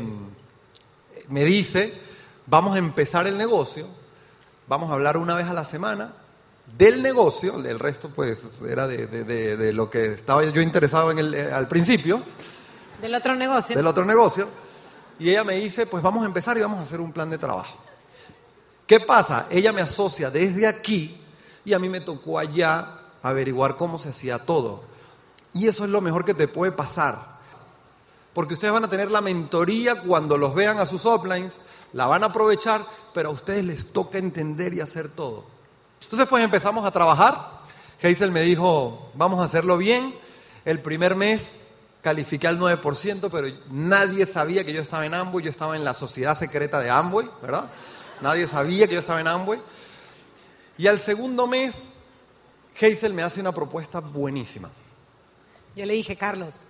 me 1.28 1.44
dice, 1.44 1.94
vamos 2.46 2.74
a 2.74 2.78
empezar 2.78 3.26
el 3.26 3.36
negocio, 3.36 3.86
vamos 4.68 4.90
a 4.90 4.94
hablar 4.94 5.16
una 5.16 5.34
vez 5.34 5.46
a 5.48 5.52
la 5.52 5.64
semana 5.64 6.12
del 6.78 7.02
negocio, 7.02 7.56
el 7.56 7.78
resto 7.78 8.08
pues 8.08 8.46
era 8.68 8.86
de, 8.86 9.72
lo 9.72 9.90
que 9.90 10.12
estaba 10.12 10.44
yo 10.44 10.62
interesado 10.62 11.10
en 11.10 11.18
el, 11.18 11.34
eh, 11.34 11.52
al 11.52 11.68
principio. 11.68 12.22
Del 13.02 13.16
otro 13.16 13.34
negocio. 13.34 13.76
Del 13.76 13.86
otro 13.88 14.04
negocio. 14.04 14.48
Y 15.18 15.28
ella 15.28 15.42
me 15.42 15.56
dice, 15.56 15.86
pues 15.86 16.02
vamos 16.04 16.22
a 16.22 16.26
empezar 16.26 16.56
y 16.56 16.60
vamos 16.60 16.78
a 16.78 16.82
hacer 16.82 17.00
un 17.00 17.12
plan 17.12 17.28
de 17.28 17.36
trabajo. 17.36 17.76
¿Qué 18.86 19.00
pasa? 19.00 19.46
Ella 19.50 19.72
me 19.72 19.82
asocia 19.82 20.30
desde 20.30 20.68
aquí 20.68 21.20
y 21.64 21.72
a 21.72 21.80
mí 21.80 21.88
me 21.88 22.00
tocó 22.00 22.38
allá 22.38 23.00
averiguar 23.20 23.76
cómo 23.76 23.98
se 23.98 24.10
hacía 24.10 24.38
todo. 24.38 24.84
Y 25.52 25.66
eso 25.66 25.82
es 25.84 25.90
lo 25.90 26.00
mejor 26.00 26.24
que 26.24 26.32
te 26.32 26.46
puede 26.46 26.70
pasar. 26.70 27.40
Porque 28.32 28.54
ustedes 28.54 28.72
van 28.72 28.84
a 28.84 28.88
tener 28.88 29.10
la 29.10 29.20
mentoría 29.20 30.00
cuando 30.00 30.36
los 30.36 30.54
vean 30.54 30.78
a 30.78 30.86
sus 30.86 31.04
uplines, 31.04 31.54
la 31.92 32.06
van 32.06 32.22
a 32.22 32.26
aprovechar, 32.26 32.86
pero 33.12 33.30
a 33.30 33.32
ustedes 33.32 33.64
les 33.64 33.92
toca 33.92 34.18
entender 34.18 34.74
y 34.74 34.80
hacer 34.80 35.08
todo. 35.08 35.44
Entonces 36.02 36.28
pues 36.28 36.44
empezamos 36.44 36.86
a 36.86 36.92
trabajar. 36.92 37.62
Hazel 38.00 38.30
me 38.30 38.42
dijo, 38.42 39.10
vamos 39.14 39.40
a 39.40 39.44
hacerlo 39.44 39.76
bien. 39.76 40.14
El 40.64 40.80
primer 40.80 41.16
mes 41.16 41.61
califiqué 42.02 42.48
al 42.48 42.58
9%, 42.58 43.30
pero 43.30 43.48
nadie 43.70 44.26
sabía 44.26 44.64
que 44.64 44.72
yo 44.72 44.82
estaba 44.82 45.06
en 45.06 45.14
Amway, 45.14 45.44
yo 45.44 45.50
estaba 45.50 45.76
en 45.76 45.84
la 45.84 45.94
sociedad 45.94 46.36
secreta 46.36 46.80
de 46.80 46.90
Amway, 46.90 47.30
¿verdad? 47.40 47.70
Nadie 48.20 48.46
sabía 48.46 48.86
que 48.86 48.94
yo 48.94 49.00
estaba 49.00 49.20
en 49.20 49.28
Amway. 49.28 49.60
Y 50.76 50.88
al 50.88 50.98
segundo 50.98 51.46
mes, 51.46 51.84
Hazel 52.76 53.14
me 53.14 53.22
hace 53.22 53.40
una 53.40 53.52
propuesta 53.52 54.00
buenísima. 54.00 54.70
Yo 55.76 55.86
le 55.86 55.94
dije, 55.94 56.16
Carlos, 56.16 56.64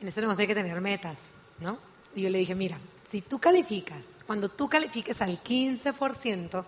en 0.00 0.08
este 0.08 0.20
negocio 0.20 0.42
hay 0.42 0.48
que 0.48 0.54
tener 0.54 0.80
metas, 0.80 1.16
¿no? 1.58 1.78
Y 2.14 2.22
yo 2.22 2.30
le 2.30 2.38
dije, 2.38 2.54
mira, 2.54 2.78
si 3.04 3.22
tú 3.22 3.38
calificas, 3.38 4.02
cuando 4.26 4.48
tú 4.50 4.68
califiques 4.68 5.22
al 5.22 5.42
15%, 5.42 6.64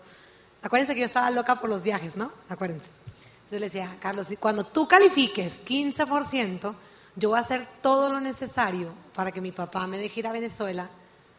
acuérdense 0.62 0.94
que 0.94 1.00
yo 1.00 1.06
estaba 1.06 1.30
loca 1.30 1.60
por 1.60 1.68
los 1.68 1.82
viajes, 1.82 2.16
¿no? 2.16 2.32
Acuérdense. 2.48 2.88
Entonces 3.36 3.60
le 3.60 3.66
decía, 3.66 3.96
Carlos, 4.00 4.26
cuando 4.40 4.64
tú 4.64 4.88
califiques 4.88 5.64
15%, 5.64 6.74
yo 7.16 7.30
voy 7.30 7.38
a 7.38 7.42
hacer 7.42 7.66
todo 7.82 8.08
lo 8.10 8.20
necesario 8.20 8.92
para 9.14 9.32
que 9.32 9.40
mi 9.40 9.52
papá 9.52 9.86
me 9.86 9.98
deje 9.98 10.20
ir 10.20 10.26
a 10.26 10.32
Venezuela 10.32 10.88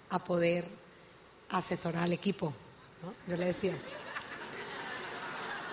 a 0.10 0.20
poder 0.20 0.68
asesorar 1.50 2.04
al 2.04 2.14
equipo. 2.14 2.54
Yo 3.28 3.38
le 3.38 3.46
decía, 3.46 3.74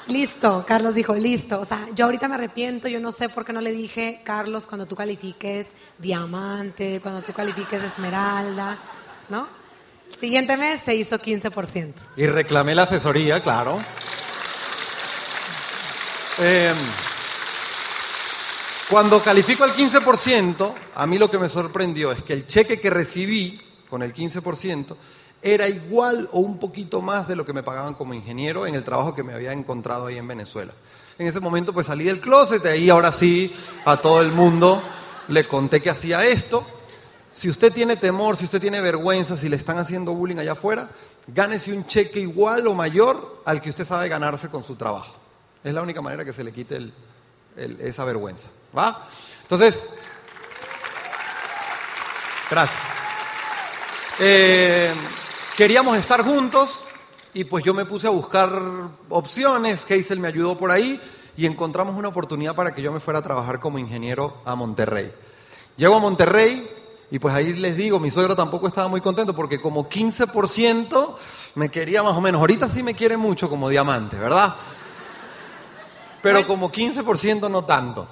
Listo, 0.09 0.65
Carlos 0.67 0.95
dijo, 0.95 1.15
listo. 1.15 1.61
O 1.61 1.65
sea, 1.65 1.89
yo 1.93 2.05
ahorita 2.05 2.29
me 2.29 2.37
arrepiento, 2.37 2.87
yo 2.87 3.01
no 3.01 3.11
sé 3.11 3.29
por 3.29 3.45
qué 3.45 3.53
no 3.53 3.61
le 3.61 3.73
dije, 3.73 4.21
Carlos, 4.25 4.67
cuando 4.67 4.87
tú 4.87 4.95
califiques 4.95 5.73
diamante, 5.99 7.01
cuando 7.03 7.23
tú 7.23 7.33
califiques 7.33 7.83
esmeralda, 7.83 8.79
¿no? 9.29 9.49
Siguiente 10.19 10.57
mes 10.57 10.83
se 10.83 10.95
hizo 10.95 11.19
15%. 11.19 11.95
Y 12.17 12.27
reclamé 12.27 12.75
la 12.77 12.85
asesoría, 12.85 13.43
claro. 13.43 13.81
Em, 16.39 16.77
cuando 18.91 19.21
califico 19.21 19.65
al 19.65 19.73
15%, 19.73 20.73
a 20.95 21.07
mí 21.07 21.19
lo 21.19 21.29
que 21.29 21.39
me 21.39 21.49
sorprendió 21.49 22.13
es 22.13 22.23
que 22.23 22.33
el 22.33 22.47
cheque 22.47 22.79
que 22.79 22.89
recibí 22.89 23.61
con 23.91 24.03
el 24.03 24.15
15% 24.15 24.95
era 25.43 25.69
igual 25.69 26.29
o 26.33 26.39
un 26.39 26.59
poquito 26.59 27.01
más 27.01 27.27
de 27.27 27.35
lo 27.35 27.45
que 27.45 27.53
me 27.53 27.65
pagaban 27.65 27.95
como 27.95 28.15
ingeniero 28.15 28.65
en 28.67 28.77
el 28.77 28.85
trabajo 28.85 29.15
que 29.15 29.25
me 29.25 29.35
había 29.35 29.53
encontrado 29.53 30.07
ahí 30.07 30.19
en 30.19 30.29
Venezuela. 30.29 30.73
En 31.19 31.27
ese 31.27 31.41
momento 31.41 31.73
pues 31.73 31.87
salí 31.87 32.05
del 32.05 32.21
closet 32.21 32.65
y 32.65 32.69
ahí 32.69 32.91
ahora 32.91 33.11
sí 33.11 33.53
a 33.85 34.01
todo 34.01 34.21
el 34.21 34.31
mundo 34.31 34.81
le 35.29 35.49
conté 35.49 35.81
que 35.81 35.91
hacía 35.91 36.25
esto. 36.25 36.65
Si 37.31 37.51
usted 37.51 37.73
tiene 37.73 37.97
temor, 37.97 38.37
si 38.37 38.45
usted 38.45 38.61
tiene 38.61 38.81
vergüenza, 38.81 39.37
si 39.37 39.49
le 39.49 39.57
están 39.57 39.79
haciendo 39.79 40.15
bullying 40.15 40.39
allá 40.39 40.53
afuera, 40.53 40.91
gánese 41.27 41.73
un 41.73 41.87
cheque 41.87 42.21
igual 42.21 42.67
o 42.69 42.75
mayor 42.75 43.43
al 43.45 43.61
que 43.61 43.71
usted 43.71 43.85
sabe 43.85 44.09
ganarse 44.09 44.49
con 44.49 44.63
su 44.63 44.77
trabajo. 44.77 45.17
Es 45.65 45.75
la 45.75 45.83
única 45.83 46.01
manera 46.01 46.25
que 46.25 46.33
se 46.33 46.45
le 46.45 46.53
quite 46.53 46.93
esa 47.57 48.05
vergüenza. 48.05 48.49
¿Va? 48.77 49.07
Entonces, 49.43 49.87
gracias. 52.51 52.83
Eh, 54.19 54.93
Queríamos 55.57 55.97
estar 55.97 56.23
juntos 56.23 56.81
y 57.33 57.45
pues 57.45 57.65
yo 57.65 57.73
me 57.73 57.87
puse 57.87 58.07
a 58.07 58.11
buscar 58.11 58.53
opciones, 59.09 59.87
Hazel 59.91 60.21
me 60.21 60.29
ayudó 60.29 60.59
por 60.59 60.71
ahí 60.71 61.01
y 61.35 61.47
encontramos 61.47 61.97
una 61.97 62.09
oportunidad 62.09 62.55
para 62.55 62.75
que 62.75 62.83
yo 62.83 62.93
me 62.93 63.01
fuera 63.01 63.21
a 63.21 63.23
trabajar 63.23 63.59
como 63.59 63.79
ingeniero 63.79 64.37
a 64.45 64.55
Monterrey. 64.55 65.11
Llego 65.79 65.95
a 65.95 65.99
Monterrey 65.99 66.71
y 67.11 67.19
pues 67.19 67.35
ahí 67.35 67.55
les 67.55 67.75
digo, 67.75 67.99
mi 67.99 68.11
suegro 68.11 68.37
tampoco 68.37 68.67
estaba 68.67 68.87
muy 68.89 69.01
contento 69.01 69.35
porque 69.35 69.59
como 69.59 69.89
15% 69.89 71.17
me 71.55 71.71
quería 71.71 72.03
más 72.03 72.13
o 72.13 72.21
menos. 72.21 72.39
Ahorita 72.39 72.69
sí 72.69 72.83
me 72.83 72.93
quiere 72.93 73.17
mucho 73.17 73.49
como 73.49 73.71
diamante, 73.71 74.19
¿verdad? 74.19 74.57
Pero 76.21 76.47
como 76.47 76.71
15% 76.71 77.51
no 77.51 77.65
tanto. 77.65 78.07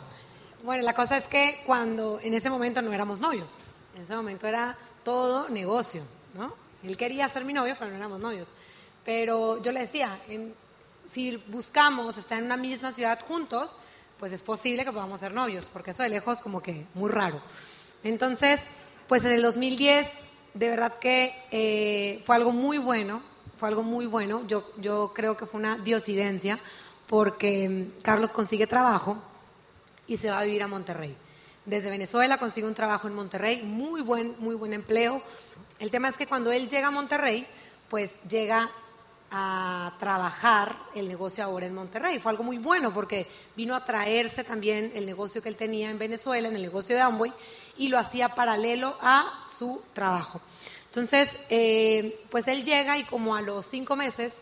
Bueno, 0.65 0.83
la 0.83 0.95
cosa 0.95 1.19
es 1.19 1.27
que 1.27 1.61
cuando 1.67 2.19
en 2.23 2.33
ese 2.33 2.49
momento 2.49 2.81
no 2.81 2.91
éramos 2.91 3.21
novios, 3.21 3.53
en 3.95 4.01
ese 4.01 4.17
momento 4.17 4.47
era 4.47 4.79
todo 5.03 5.51
negocio, 5.51 6.01
¿no? 6.33 6.55
Él 6.83 6.97
quería 6.97 7.29
ser 7.29 7.45
mi 7.45 7.53
novio, 7.53 7.77
pero 7.79 7.91
no 7.91 7.99
éramos 7.99 8.19
novios. 8.19 8.49
Pero 9.05 9.61
yo 9.63 9.73
le 9.73 9.81
decía, 9.81 10.19
si 11.05 11.37
buscamos 11.49 12.17
estar 12.17 12.39
en 12.39 12.47
una 12.47 12.57
misma 12.57 12.93
ciudad 12.93 13.21
juntos, 13.29 13.77
pues 14.19 14.33
es 14.33 14.41
posible 14.41 14.87
que 14.87 14.93
podamos 14.93 15.21
ser 15.21 15.35
novios, 15.35 15.69
porque 15.71 15.91
eso 15.91 16.03
de 16.03 16.09
lejos 16.09 16.41
como 16.41 16.63
que 16.63 16.87
muy 16.95 17.11
raro. 17.11 17.43
Entonces, 18.03 18.59
pues 19.07 19.23
en 19.27 19.33
el 19.33 19.43
2010, 19.43 20.09
de 20.55 20.69
verdad 20.71 20.99
que 20.99 21.37
eh, 21.51 22.23
fue 22.25 22.37
algo 22.37 22.53
muy 22.53 22.79
bueno, 22.79 23.21
fue 23.59 23.69
algo 23.69 23.83
muy 23.83 24.07
bueno. 24.07 24.47
Yo, 24.47 24.73
yo 24.79 25.13
creo 25.15 25.37
que 25.37 25.45
fue 25.45 25.61
una 25.61 25.77
diosidencia, 25.77 26.59
porque 27.07 27.69
mm, 27.69 28.01
Carlos 28.01 28.33
consigue 28.33 28.67
trabajo 28.67 29.23
y 30.07 30.17
se 30.17 30.31
va 30.31 30.41
a 30.41 30.45
vivir 30.45 30.63
a 30.63 30.69
Monterrey. 30.69 31.17
Desde 31.65 31.91
Venezuela 31.91 32.39
consigue 32.39 32.67
un 32.67 32.75
trabajo 32.75 33.09
en 33.09 33.15
Monterrey, 33.15 33.63
muy 33.63 34.03
buen, 34.03 34.37
muy 34.39 34.55
buen 34.55 34.75
empleo, 34.75 35.23
el 35.79 35.91
tema 35.91 36.09
es 36.09 36.17
que 36.17 36.27
cuando 36.27 36.53
él 36.53 36.69
llega 36.69 36.89
a 36.89 36.91
Monterrey, 36.91 37.47
pues 37.89 38.23
llega 38.29 38.71
a 39.31 39.93
trabajar 39.99 40.77
el 40.95 41.09
negocio 41.09 41.43
ahora 41.43 41.67
en 41.67 41.75
Monterrey. 41.75 42.21
Fue 42.21 42.31
algo 42.31 42.45
muy 42.45 42.59
bueno 42.59 42.95
porque 42.95 43.27
vino 43.57 43.75
a 43.75 43.85
traerse 43.85 44.45
también 44.45 44.93
el 44.95 45.05
negocio 45.05 45.43
que 45.43 45.49
él 45.49 45.57
tenía 45.57 45.91
en 45.91 45.99
Venezuela, 45.99 46.47
en 46.47 46.55
el 46.55 46.63
negocio 46.63 46.95
de 46.95 47.03
Amway, 47.03 47.33
y 47.77 47.89
lo 47.89 47.99
hacía 47.99 48.29
paralelo 48.29 48.97
a 49.01 49.45
su 49.59 49.83
trabajo. 49.93 50.41
Entonces, 50.87 51.31
eh, 51.51 52.25
pues 52.31 52.47
él 52.47 52.63
llega 52.63 52.97
y 52.97 53.05
como 53.05 53.35
a 53.35 53.43
los 53.43 53.67
cinco 53.67 53.97
meses, 53.97 54.41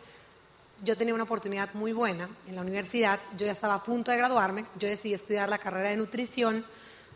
yo 0.82 0.96
tenía 0.96 1.14
una 1.14 1.24
oportunidad 1.24 1.72
muy 1.74 1.92
buena 1.92 2.28
en 2.46 2.56
la 2.56 2.62
universidad, 2.62 3.20
yo 3.36 3.46
ya 3.46 3.52
estaba 3.52 3.74
a 3.74 3.82
punto 3.82 4.10
de 4.10 4.16
graduarme, 4.16 4.66
yo 4.78 4.88
decidí 4.88 5.14
estudiar 5.14 5.48
la 5.48 5.58
carrera 5.58 5.90
de 5.90 5.96
nutrición 5.96 6.64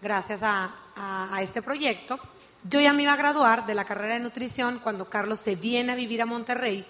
gracias 0.00 0.40
a 0.42 1.38
este 1.40 1.62
proyecto 1.62 2.18
yo 2.68 2.80
ya 2.80 2.92
me 2.92 3.02
iba 3.02 3.12
a 3.12 3.16
graduar 3.16 3.66
de 3.66 3.74
la 3.74 3.84
carrera 3.84 4.14
de 4.14 4.20
nutrición 4.20 4.80
cuando 4.80 5.08
Carlos 5.08 5.38
se 5.38 5.54
viene 5.54 5.92
a 5.92 5.94
vivir 5.94 6.22
a 6.22 6.26
Monterrey 6.26 6.84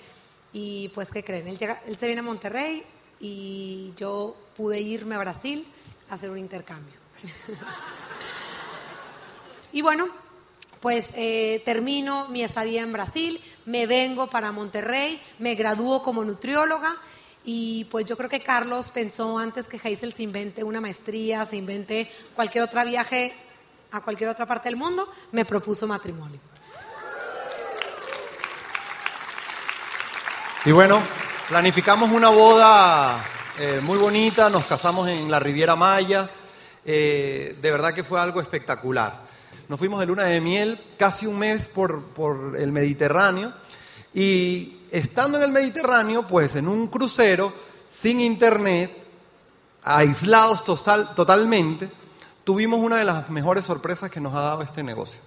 y 0.52 0.88
pues, 0.90 1.10
¿qué 1.10 1.22
creen? 1.22 1.48
Él, 1.48 1.58
llega, 1.58 1.82
él 1.86 1.98
se 1.98 2.06
viene 2.06 2.20
a 2.20 2.24
Monterrey 2.24 2.82
y 3.20 3.92
yo 3.96 4.36
pude 4.56 4.80
irme 4.80 5.16
a 5.16 5.18
Brasil 5.18 5.66
a 6.08 6.14
hacer 6.14 6.30
un 6.30 6.38
intercambio. 6.38 6.94
y 9.72 9.82
bueno, 9.82 10.08
pues 10.80 11.08
eh, 11.14 11.62
termino 11.64 12.28
mi 12.28 12.42
estadía 12.42 12.82
en 12.82 12.92
Brasil, 12.92 13.40
me 13.64 13.86
vengo 13.86 14.28
para 14.28 14.52
Monterrey, 14.52 15.20
me 15.38 15.54
gradúo 15.54 16.02
como 16.02 16.24
nutrióloga 16.24 16.96
y 17.44 17.84
pues 17.86 18.06
yo 18.06 18.16
creo 18.16 18.28
que 18.28 18.40
Carlos 18.40 18.90
pensó 18.90 19.38
antes 19.38 19.68
que 19.68 19.76
Hazel 19.76 20.14
se 20.14 20.22
invente 20.22 20.64
una 20.64 20.80
maestría, 20.80 21.44
se 21.44 21.56
invente 21.56 22.10
cualquier 22.34 22.64
otro 22.64 22.84
viaje 22.84 23.34
a 23.92 24.00
cualquier 24.00 24.30
otra 24.30 24.46
parte 24.46 24.68
del 24.68 24.76
mundo, 24.76 25.08
me 25.32 25.44
propuso 25.44 25.86
matrimonio. 25.86 26.40
Y 30.64 30.72
bueno, 30.72 31.00
planificamos 31.48 32.10
una 32.10 32.28
boda 32.28 33.24
eh, 33.58 33.80
muy 33.84 33.96
bonita, 33.96 34.50
nos 34.50 34.64
casamos 34.64 35.06
en 35.06 35.30
la 35.30 35.38
Riviera 35.38 35.76
Maya, 35.76 36.28
eh, 36.84 37.56
de 37.62 37.70
verdad 37.70 37.94
que 37.94 38.02
fue 38.02 38.20
algo 38.20 38.40
espectacular. 38.40 39.25
Nos 39.68 39.78
fuimos 39.78 39.98
de 39.98 40.06
luna 40.06 40.24
de 40.24 40.40
miel 40.40 40.80
casi 40.96 41.26
un 41.26 41.38
mes 41.38 41.66
por, 41.66 42.00
por 42.02 42.56
el 42.56 42.70
Mediterráneo 42.70 43.52
y 44.14 44.78
estando 44.90 45.38
en 45.38 45.44
el 45.44 45.50
Mediterráneo, 45.50 46.26
pues 46.26 46.54
en 46.54 46.68
un 46.68 46.86
crucero, 46.86 47.52
sin 47.88 48.20
internet, 48.20 48.96
aislados 49.82 50.64
total, 50.64 51.14
totalmente, 51.14 51.90
tuvimos 52.44 52.78
una 52.78 52.96
de 52.96 53.04
las 53.04 53.28
mejores 53.28 53.64
sorpresas 53.64 54.10
que 54.10 54.20
nos 54.20 54.34
ha 54.34 54.40
dado 54.40 54.62
este 54.62 54.82
negocio. 54.82 55.20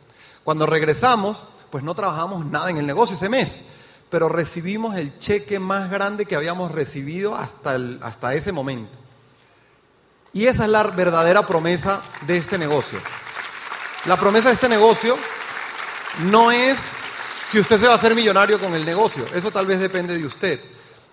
Cuando 0.43 0.65
regresamos, 0.65 1.45
pues 1.69 1.83
no 1.83 1.93
trabajamos 1.93 2.45
nada 2.45 2.69
en 2.69 2.77
el 2.77 2.87
negocio 2.87 3.15
ese 3.15 3.29
mes, 3.29 3.61
pero 4.09 4.29
recibimos 4.29 4.95
el 4.95 5.19
cheque 5.19 5.59
más 5.59 5.91
grande 5.91 6.25
que 6.25 6.35
habíamos 6.35 6.71
recibido 6.71 7.35
hasta, 7.35 7.75
el, 7.75 7.99
hasta 8.01 8.33
ese 8.33 8.53
momento. 8.53 8.97
Y 10.31 10.45
esa 10.45 10.63
es 10.63 10.71
la 10.71 10.83
verdadera 10.83 11.45
promesa 11.45 12.01
de 12.25 12.37
este 12.37 12.57
negocio. 12.57 12.99
La 14.05 14.17
promesa 14.17 14.47
de 14.47 14.53
este 14.53 14.69
negocio 14.69 15.17
no 16.23 16.51
es 16.51 16.79
que 17.51 17.59
usted 17.59 17.79
se 17.79 17.85
va 17.85 17.93
a 17.93 17.95
hacer 17.95 18.15
millonario 18.15 18.59
con 18.59 18.73
el 18.73 18.85
negocio, 18.85 19.25
eso 19.33 19.51
tal 19.51 19.65
vez 19.65 19.79
depende 19.79 20.17
de 20.17 20.25
usted, 20.25 20.61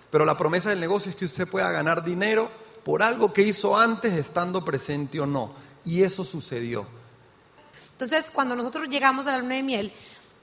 pero 0.09 0.23
la 0.23 0.37
promesa 0.37 0.69
del 0.69 0.79
negocio 0.79 1.11
es 1.11 1.17
que 1.17 1.25
usted 1.25 1.47
pueda 1.47 1.69
ganar 1.71 2.03
dinero 2.03 2.49
por 2.85 3.03
algo 3.03 3.33
que 3.33 3.41
hizo 3.41 3.77
antes 3.77 4.13
estando 4.13 4.63
presente 4.63 5.19
o 5.19 5.25
no. 5.25 5.53
Y 5.83 6.03
eso 6.03 6.23
sucedió. 6.23 6.87
Entonces, 7.91 8.29
cuando 8.29 8.55
nosotros 8.55 8.87
llegamos 8.87 9.27
a 9.27 9.33
la 9.33 9.39
luna 9.39 9.55
de 9.55 9.63
miel, 9.63 9.93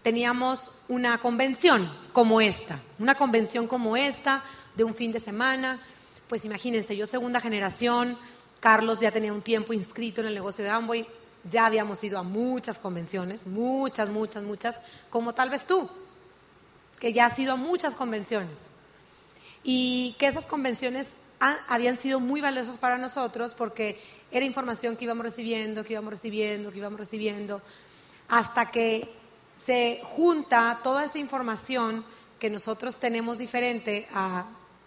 teníamos 0.02 0.70
una 0.88 1.16
convención 1.18 1.90
como 2.12 2.42
esta, 2.42 2.80
una 2.98 3.14
convención 3.14 3.66
como 3.66 3.96
esta 3.96 4.44
de 4.74 4.84
un 4.84 4.94
fin 4.94 5.12
de 5.12 5.20
semana. 5.20 5.80
Pues 6.28 6.44
imagínense, 6.44 6.94
yo 6.94 7.06
segunda 7.06 7.40
generación, 7.40 8.18
Carlos 8.60 9.00
ya 9.00 9.10
tenía 9.10 9.32
un 9.32 9.40
tiempo 9.40 9.72
inscrito 9.72 10.20
en 10.20 10.26
el 10.26 10.34
negocio 10.34 10.62
de 10.62 10.70
Amway, 10.70 11.06
ya 11.50 11.66
habíamos 11.66 12.02
ido 12.02 12.18
a 12.18 12.22
muchas 12.22 12.78
convenciones, 12.78 13.46
muchas, 13.46 14.08
muchas, 14.08 14.42
muchas, 14.42 14.80
como 15.10 15.34
tal 15.34 15.50
vez 15.50 15.66
tú, 15.66 15.88
que 16.98 17.12
ya 17.12 17.26
has 17.26 17.38
ido 17.38 17.52
a 17.52 17.56
muchas 17.56 17.94
convenciones. 17.94 18.70
Y 19.62 20.14
que 20.18 20.26
esas 20.26 20.46
convenciones 20.46 21.14
habían 21.68 21.98
sido 21.98 22.20
muy 22.20 22.40
valiosas 22.40 22.78
para 22.78 22.98
nosotros 22.98 23.54
porque 23.54 24.00
era 24.30 24.44
información 24.44 24.96
que 24.96 25.04
íbamos 25.04 25.24
recibiendo, 25.24 25.84
que 25.84 25.92
íbamos 25.92 26.12
recibiendo, 26.12 26.70
que 26.70 26.78
íbamos 26.78 26.98
recibiendo, 26.98 27.62
hasta 28.28 28.70
que 28.70 29.12
se 29.64 30.00
junta 30.04 30.80
toda 30.82 31.04
esa 31.04 31.18
información 31.18 32.04
que 32.38 32.50
nosotros 32.50 32.98
tenemos 32.98 33.38
diferente 33.38 34.08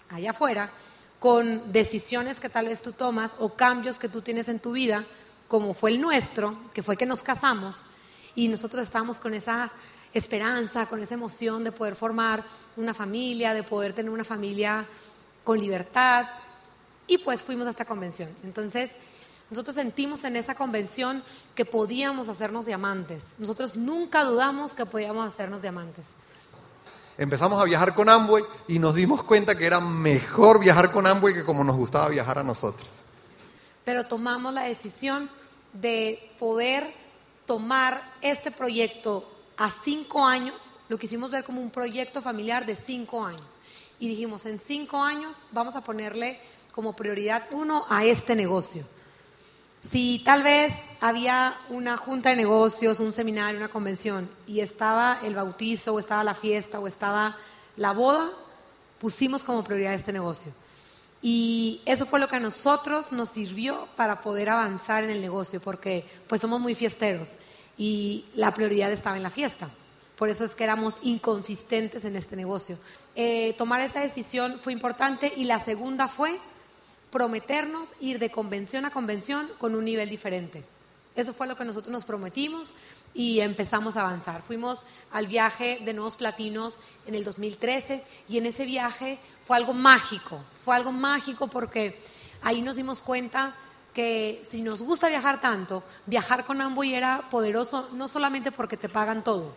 allá 0.10 0.32
afuera 0.32 0.72
con 1.20 1.72
decisiones 1.72 2.40
que 2.40 2.50
tal 2.50 2.66
vez 2.66 2.82
tú 2.82 2.92
tomas 2.92 3.36
o 3.40 3.50
cambios 3.50 3.98
que 3.98 4.10
tú 4.10 4.22
tienes 4.22 4.50
en 4.50 4.60
tu 4.60 4.72
vida 4.72 5.06
como 5.48 5.74
fue 5.74 5.92
el 5.92 6.02
nuestro, 6.02 6.58
que 6.74 6.84
fue 6.84 6.98
que 6.98 7.06
nos 7.06 7.22
casamos 7.22 7.86
y 8.36 8.48
nosotros 8.48 8.84
estábamos 8.84 9.18
con 9.18 9.34
esa 9.34 9.72
esperanza, 10.14 10.88
con 10.88 11.00
esa 11.00 11.14
emoción 11.14 11.64
de 11.64 11.72
poder 11.72 11.96
formar 11.96 12.44
una 12.76 12.94
familia, 12.94 13.54
de 13.54 13.64
poder 13.64 13.94
tener 13.94 14.12
una 14.12 14.24
familia 14.24 14.86
con 15.44 15.60
libertad 15.60 16.28
y 17.08 17.18
pues 17.18 17.44
fuimos 17.44 17.68
a 17.68 17.70
esta 17.72 17.86
convención. 17.86 18.30
Entonces, 18.44 18.92
nosotros 19.50 19.76
sentimos 19.76 20.24
en 20.26 20.36
esa 20.36 20.56
convención 20.56 21.24
que 21.56 21.64
podíamos 21.64 22.28
hacernos 22.28 22.66
diamantes. 22.66 23.34
Nosotros 23.38 23.78
nunca 23.78 24.24
dudamos 24.24 24.74
que 24.74 24.86
podíamos 24.86 25.26
hacernos 25.26 25.62
diamantes. 25.62 26.06
Empezamos 27.18 27.60
a 27.60 27.66
viajar 27.66 27.96
con 27.96 28.10
Amway 28.10 28.44
y 28.68 28.78
nos 28.78 28.94
dimos 28.94 29.24
cuenta 29.24 29.56
que 29.56 29.66
era 29.66 29.80
mejor 29.80 30.60
viajar 30.60 30.92
con 30.92 31.08
Amway 31.08 31.34
que 31.34 31.46
como 31.46 31.64
nos 31.64 31.76
gustaba 31.76 32.10
viajar 32.10 32.40
a 32.40 32.44
nosotros. 32.44 33.02
Pero 33.86 34.06
tomamos 34.06 34.54
la 34.54 34.64
decisión 34.64 35.30
de 35.82 36.32
poder 36.40 36.94
tomar 37.46 38.02
este 38.22 38.52
proyecto 38.52 39.30
a 39.58 39.72
cinco 39.72 40.26
años, 40.26 40.76
lo 40.90 40.98
quisimos 40.98 41.32
ver 41.32 41.44
como 41.44 41.62
un 41.62 41.72
proyecto 41.72 42.22
familiar 42.22 42.66
de 42.66 42.76
cinco 42.76 43.26
años. 43.26 43.56
Y 44.00 44.08
dijimos, 44.08 44.46
en 44.46 44.60
cinco 44.60 45.02
años 45.02 45.38
vamos 45.52 45.76
a 45.76 45.84
ponerle 45.84 46.40
como 46.72 46.96
prioridad 46.96 47.48
uno 47.52 47.86
a 47.90 48.06
este 48.06 48.36
negocio. 48.36 48.86
Si 49.82 50.22
tal 50.26 50.44
vez 50.44 50.74
había 51.00 51.58
una 51.70 51.98
junta 51.98 52.30
de 52.30 52.36
negocios, 52.36 53.00
un 53.00 53.14
seminario, 53.14 53.58
una 53.58 53.70
convención, 53.70 54.30
y 54.46 54.60
estaba 54.60 55.20
el 55.24 55.34
bautizo, 55.34 55.94
o 55.94 56.00
estaba 56.00 56.24
la 56.24 56.36
fiesta, 56.36 56.80
o 56.80 56.88
estaba 56.88 57.38
la 57.78 57.94
boda, 57.94 58.30
pusimos 59.00 59.44
como 59.44 59.64
prioridad 59.64 59.94
este 59.94 60.12
negocio. 60.12 60.52
Y 61.22 61.82
eso 61.86 62.06
fue 62.06 62.20
lo 62.20 62.28
que 62.28 62.36
a 62.36 62.40
nosotros 62.40 63.12
nos 63.12 63.30
sirvió 63.30 63.88
para 63.96 64.22
poder 64.22 64.50
avanzar 64.50 65.04
en 65.04 65.10
el 65.10 65.22
negocio, 65.22 65.60
porque 65.60 66.06
pues 66.28 66.42
somos 66.42 66.60
muy 66.60 66.76
fiesteros 66.76 67.40
y 67.78 68.26
la 68.36 68.54
prioridad 68.54 68.92
estaba 68.92 69.18
en 69.18 69.24
la 69.24 69.30
fiesta. 69.30 69.70
Por 70.18 70.30
eso 70.30 70.46
es 70.46 70.56
que 70.56 70.64
éramos 70.64 70.98
inconsistentes 71.04 72.06
en 72.06 72.16
este 72.16 72.36
negocio. 72.36 72.78
Eh, 73.16 73.54
tomar 73.58 73.82
esa 73.82 74.00
decisión 74.00 74.60
fue 74.62 74.74
importante 74.74 75.32
y 75.36 75.44
la 75.44 75.60
segunda 75.60 76.08
fue 76.08 76.40
prometernos 77.12 77.94
ir 78.00 78.20
de 78.20 78.32
convención 78.32 78.86
a 78.86 78.92
convención 78.92 79.48
con 79.60 79.76
un 79.76 79.86
nivel 79.86 80.10
diferente. 80.10 80.64
Eso 81.16 81.34
fue 81.34 81.48
lo 81.48 81.56
que 81.56 81.66
nosotros 81.66 81.92
nos 81.92 82.06
prometimos 82.06 82.76
y 83.18 83.40
empezamos 83.42 83.98
a 83.98 84.02
avanzar. 84.02 84.44
Fuimos 84.44 84.86
al 85.12 85.26
viaje 85.26 85.80
de 85.84 85.92
Nuevos 85.94 86.16
Platinos 86.16 86.82
en 87.08 87.16
el 87.16 87.24
2013 87.24 88.04
y 88.30 88.38
en 88.38 88.46
ese 88.46 88.64
viaje 88.64 89.18
fue 89.44 89.58
algo 89.58 89.74
mágico, 89.74 90.40
fue 90.64 90.76
algo 90.76 90.92
mágico 90.92 91.48
porque 91.48 92.00
ahí 92.44 92.62
nos 92.62 92.76
dimos 92.76 93.02
cuenta 93.02 93.56
que 93.92 94.40
si 94.44 94.62
nos 94.62 94.84
gusta 94.84 95.10
viajar 95.10 95.42
tanto, 95.42 95.84
viajar 96.06 96.46
con 96.46 96.62
Amboy 96.62 96.94
era 96.94 97.28
poderoso 97.32 97.90
no 97.94 98.08
solamente 98.08 98.52
porque 98.52 98.78
te 98.78 98.88
pagan 98.88 99.24
todo, 99.24 99.52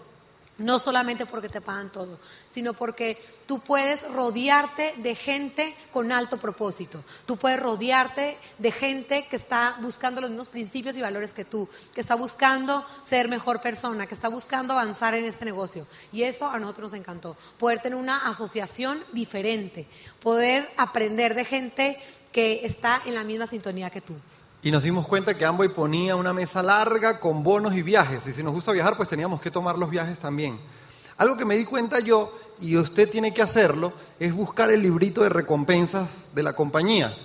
no 0.61 0.79
solamente 0.79 1.27
porque 1.27 1.49
te 1.49 1.61
pagan 1.61 1.91
todo, 1.91 2.19
sino 2.49 2.75
porque 2.75 3.19
tú 3.47 3.61
puedes 3.61 4.09
rodearte 4.13 4.95
de 4.99 5.15
gente 5.15 5.75
con 5.93 6.13
alto 6.13 6.39
propósito. 6.39 7.03
Tú 7.27 7.37
puedes 7.37 7.59
rodearte 7.59 8.39
de 8.59 8.71
gente 8.71 9.27
que 9.29 9.37
está 9.37 9.79
buscando 9.81 10.21
los 10.21 10.31
mismos 10.31 10.49
principios 10.49 10.97
y 10.97 11.01
valores 11.01 11.33
que 11.33 11.45
tú, 11.45 11.69
que 11.95 12.03
está 12.03 12.15
buscando 12.15 12.85
ser 13.03 13.29
mejor 13.29 13.61
persona, 13.61 14.07
que 14.07 14.15
está 14.15 14.29
buscando 14.29 14.75
avanzar 14.75 15.15
en 15.15 15.25
este 15.25 15.47
negocio. 15.47 15.87
Y 16.13 16.23
eso 16.25 16.49
a 16.49 16.59
nosotros 16.59 16.93
nos 16.93 17.01
encantó. 17.01 17.37
Poder 17.59 17.81
tener 17.81 17.99
una 17.99 18.29
asociación 18.29 19.03
diferente, 19.13 19.89
poder 20.21 20.71
aprender 20.77 21.35
de 21.35 21.45
gente 21.45 21.99
que 22.33 22.67
está 22.67 23.01
en 23.07 23.15
la 23.15 23.25
misma 23.25 23.47
sintonía 23.47 23.91
que 23.91 24.03
tú. 24.03 24.15
Y 24.63 24.71
nos 24.71 24.83
dimos 24.83 25.07
cuenta 25.07 25.35
que 25.35 25.45
Amboy 25.45 25.69
ponía 25.69 26.17
una 26.17 26.35
mesa 26.35 26.63
larga 26.63 27.19
con 27.19 27.43
bonos 27.43 27.75
y 27.75 27.83
viajes. 27.83 28.27
Y 28.27 28.33
si 28.33 28.43
nos 28.43 28.53
gusta 28.53 28.73
viajar, 28.73 28.97
pues 28.97 29.09
teníamos 29.09 29.41
que 29.41 29.51
tomar 29.51 29.79
los 29.79 29.89
viajes 29.89 30.19
también. 30.19 30.59
Algo 31.17 31.37
que 31.37 31.47
me 31.47 31.57
di 31.57 31.65
cuenta 31.65 32.01
yo, 32.01 32.33
y 32.61 32.77
usted 32.77 33.09
tiene 33.09 33.33
que 33.33 33.41
hacerlo, 33.41 33.93
es 34.19 34.35
buscar 34.35 34.71
el 34.71 34.83
librito 34.83 35.23
de 35.23 35.31
recompensas 35.31 36.29
de 36.35 36.43
la 36.43 36.53
compañía 36.53 37.17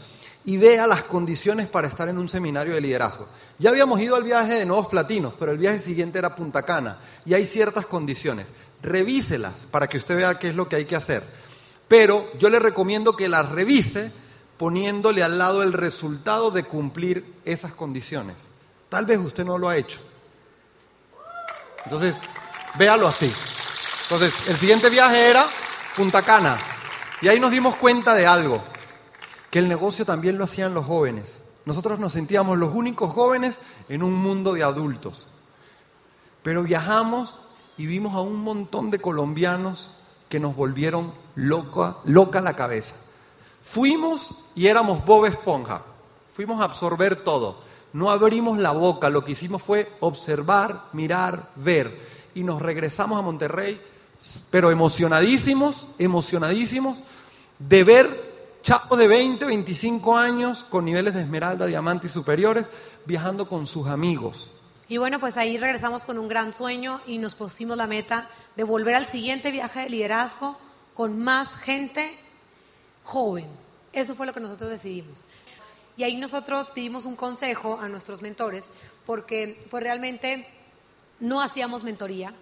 y 0.46 0.58
vea 0.58 0.86
las 0.86 1.04
condiciones 1.04 1.68
para 1.68 1.88
estar 1.88 2.08
en 2.08 2.18
un 2.18 2.30
seminario 2.30 2.76
de 2.76 2.82
liderazgo. 2.82 3.28
Ya 3.58 3.72
habíamos 3.72 4.00
ido 4.00 4.16
al 4.16 4.24
viaje 4.24 4.54
de 4.54 4.66
Nuevos 4.66 4.88
Platinos, 4.88 5.34
pero 5.38 5.52
el 5.52 5.58
viaje 5.58 5.80
siguiente 5.80 6.20
era 6.20 6.36
Punta 6.36 6.62
Cana 6.62 7.00
y 7.26 7.34
hay 7.34 7.46
ciertas 7.48 7.88
condiciones. 7.88 8.48
Revíselas 8.82 9.66
para 9.72 9.88
que 9.88 9.98
usted 9.98 10.16
vea 10.16 10.38
qué 10.38 10.50
es 10.50 10.56
lo 10.56 10.70
que 10.70 10.76
hay 10.76 10.86
que 10.86 10.96
hacer. 10.96 11.24
Pero 11.88 12.32
yo 12.38 12.50
le 12.50 12.60
recomiendo 12.60 13.16
que 13.16 13.28
las 13.28 13.50
revise 13.50 14.12
poniéndole 14.58 15.24
al 15.24 15.38
lado 15.38 15.64
el 15.64 15.74
resultado 15.74 16.52
de 16.52 16.64
cumplir 16.64 17.34
esas 17.44 17.74
condiciones. 17.74 18.50
Tal 18.90 19.06
vez 19.06 19.20
usted 19.20 19.46
no 19.46 19.58
lo 19.58 19.70
ha 19.70 19.78
hecho. 19.78 20.00
Entonces, 21.84 22.16
véalo 22.78 23.08
así. 23.08 23.32
Entonces, 24.04 24.50
el 24.50 24.56
siguiente 24.58 24.90
viaje 24.90 25.30
era 25.30 25.46
Punta 25.96 26.22
Cana. 26.22 26.58
Y 27.22 27.28
ahí 27.28 27.40
nos 27.40 27.52
dimos 27.52 27.76
cuenta 27.76 28.14
de 28.14 28.28
algo, 28.28 28.64
que 29.50 29.60
el 29.60 29.68
negocio 29.68 30.06
también 30.06 30.38
lo 30.38 30.44
hacían 30.44 30.74
los 30.74 30.86
jóvenes. 30.86 31.44
Nosotros 31.66 32.00
nos 32.00 32.14
sentíamos 32.14 32.58
los 32.58 32.74
únicos 32.74 33.14
jóvenes 33.14 33.62
en 33.90 34.04
un 34.04 34.14
mundo 34.14 34.54
de 34.54 34.64
adultos. 34.64 35.30
Pero 36.44 36.64
viajamos 36.64 37.38
y 37.78 37.88
vimos 37.88 38.14
a 38.16 38.22
un 38.22 38.38
montón 38.38 38.92
de 38.92 39.00
colombianos 39.00 39.92
que 40.30 40.40
nos 40.40 40.56
volvieron 40.56 41.14
loca, 41.36 41.98
loca 42.06 42.42
la 42.42 42.56
cabeza. 42.56 42.96
Fuimos 43.66 44.36
y 44.56 44.68
éramos 44.68 45.04
Bob 45.06 45.26
Esponja. 45.26 45.82
Fuimos 46.32 46.62
a 46.62 46.66
absorber 46.66 47.18
todo. 47.18 47.58
No 47.94 48.10
abrimos 48.10 48.58
la 48.58 48.72
boca, 48.72 49.10
lo 49.10 49.26
que 49.26 49.34
hicimos 49.34 49.62
fue 49.62 49.92
observar, 50.00 50.86
mirar, 50.94 51.50
ver. 51.56 52.00
Y 52.36 52.44
nos 52.44 52.62
regresamos 52.62 53.20
a 53.20 53.22
Monterrey, 53.22 53.82
pero 54.52 54.72
emocionadísimos, 54.72 55.88
emocionadísimos, 55.98 57.04
de 57.60 57.84
ver 57.84 58.36
chavos 58.62 58.98
de 58.98 59.08
20, 59.08 59.46
25 59.46 60.16
años 60.16 60.64
con 60.70 60.86
niveles 60.86 61.14
de 61.14 61.22
esmeralda, 61.22 61.66
diamante 61.66 62.08
y 62.08 62.12
superiores, 62.12 62.66
viajando 63.06 63.50
con 63.50 63.68
sus 63.68 63.88
amigos. 63.88 64.52
Y 64.88 64.98
bueno, 64.98 65.20
pues 65.20 65.38
ahí 65.38 65.58
regresamos 65.58 66.04
con 66.06 66.20
un 66.20 66.28
gran 66.28 66.54
sueño 66.54 67.02
y 67.08 67.18
nos 67.18 67.36
pusimos 67.36 67.76
la 67.76 67.88
meta 67.88 68.30
de 68.56 68.64
volver 68.64 68.96
al 68.96 69.08
siguiente 69.08 69.52
viaje 69.52 69.82
de 69.82 69.90
liderazgo 69.90 70.58
con 70.94 71.20
más 71.20 71.56
gente 71.56 72.25
joven. 73.06 73.48
Eso 73.94 74.16
fue 74.16 74.26
lo 74.26 74.34
que 74.34 74.42
nosotros 74.42 74.70
decidimos. 74.70 75.24
Y 75.96 76.04
ahí 76.04 76.18
nosotros 76.18 76.72
pedimos 76.72 77.06
un 77.06 77.16
consejo 77.16 77.80
a 77.82 77.88
nuestros 77.88 78.22
mentores 78.22 78.74
porque 79.06 79.66
pues 79.72 79.82
realmente 79.82 80.46
no 81.22 81.42
hacíamos 81.42 81.84
mentoría. 81.84 82.34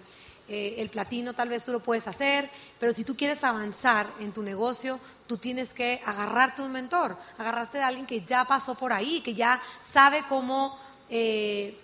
Eh, 0.50 0.76
el 0.80 0.90
platino 0.90 1.34
tal 1.34 1.50
vez 1.50 1.64
tú 1.64 1.72
lo 1.72 1.80
puedes 1.80 2.08
hacer, 2.08 2.50
pero 2.80 2.92
si 2.92 3.04
tú 3.04 3.16
quieres 3.16 3.44
avanzar 3.44 4.08
en 4.20 4.34
tu 4.34 4.42
negocio, 4.42 5.00
tú 5.28 5.38
tienes 5.38 5.70
que 5.70 6.02
agarrarte 6.06 6.62
un 6.62 6.72
mentor, 6.72 7.16
agarrarte 7.38 7.78
de 7.78 7.84
alguien 7.84 8.06
que 8.06 8.22
ya 8.22 8.44
pasó 8.46 8.76
por 8.76 8.92
ahí, 8.92 9.22
que 9.22 9.36
ya 9.36 9.62
sabe 9.94 10.26
cómo, 10.28 10.78
eh, 11.10 11.78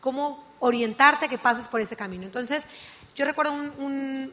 cómo 0.00 0.44
orientarte 0.60 1.28
que 1.28 1.38
pases 1.38 1.66
por 1.66 1.80
ese 1.80 1.96
camino. 1.96 2.24
Entonces, 2.24 2.64
yo 3.16 3.24
recuerdo 3.24 3.52
un, 3.52 4.32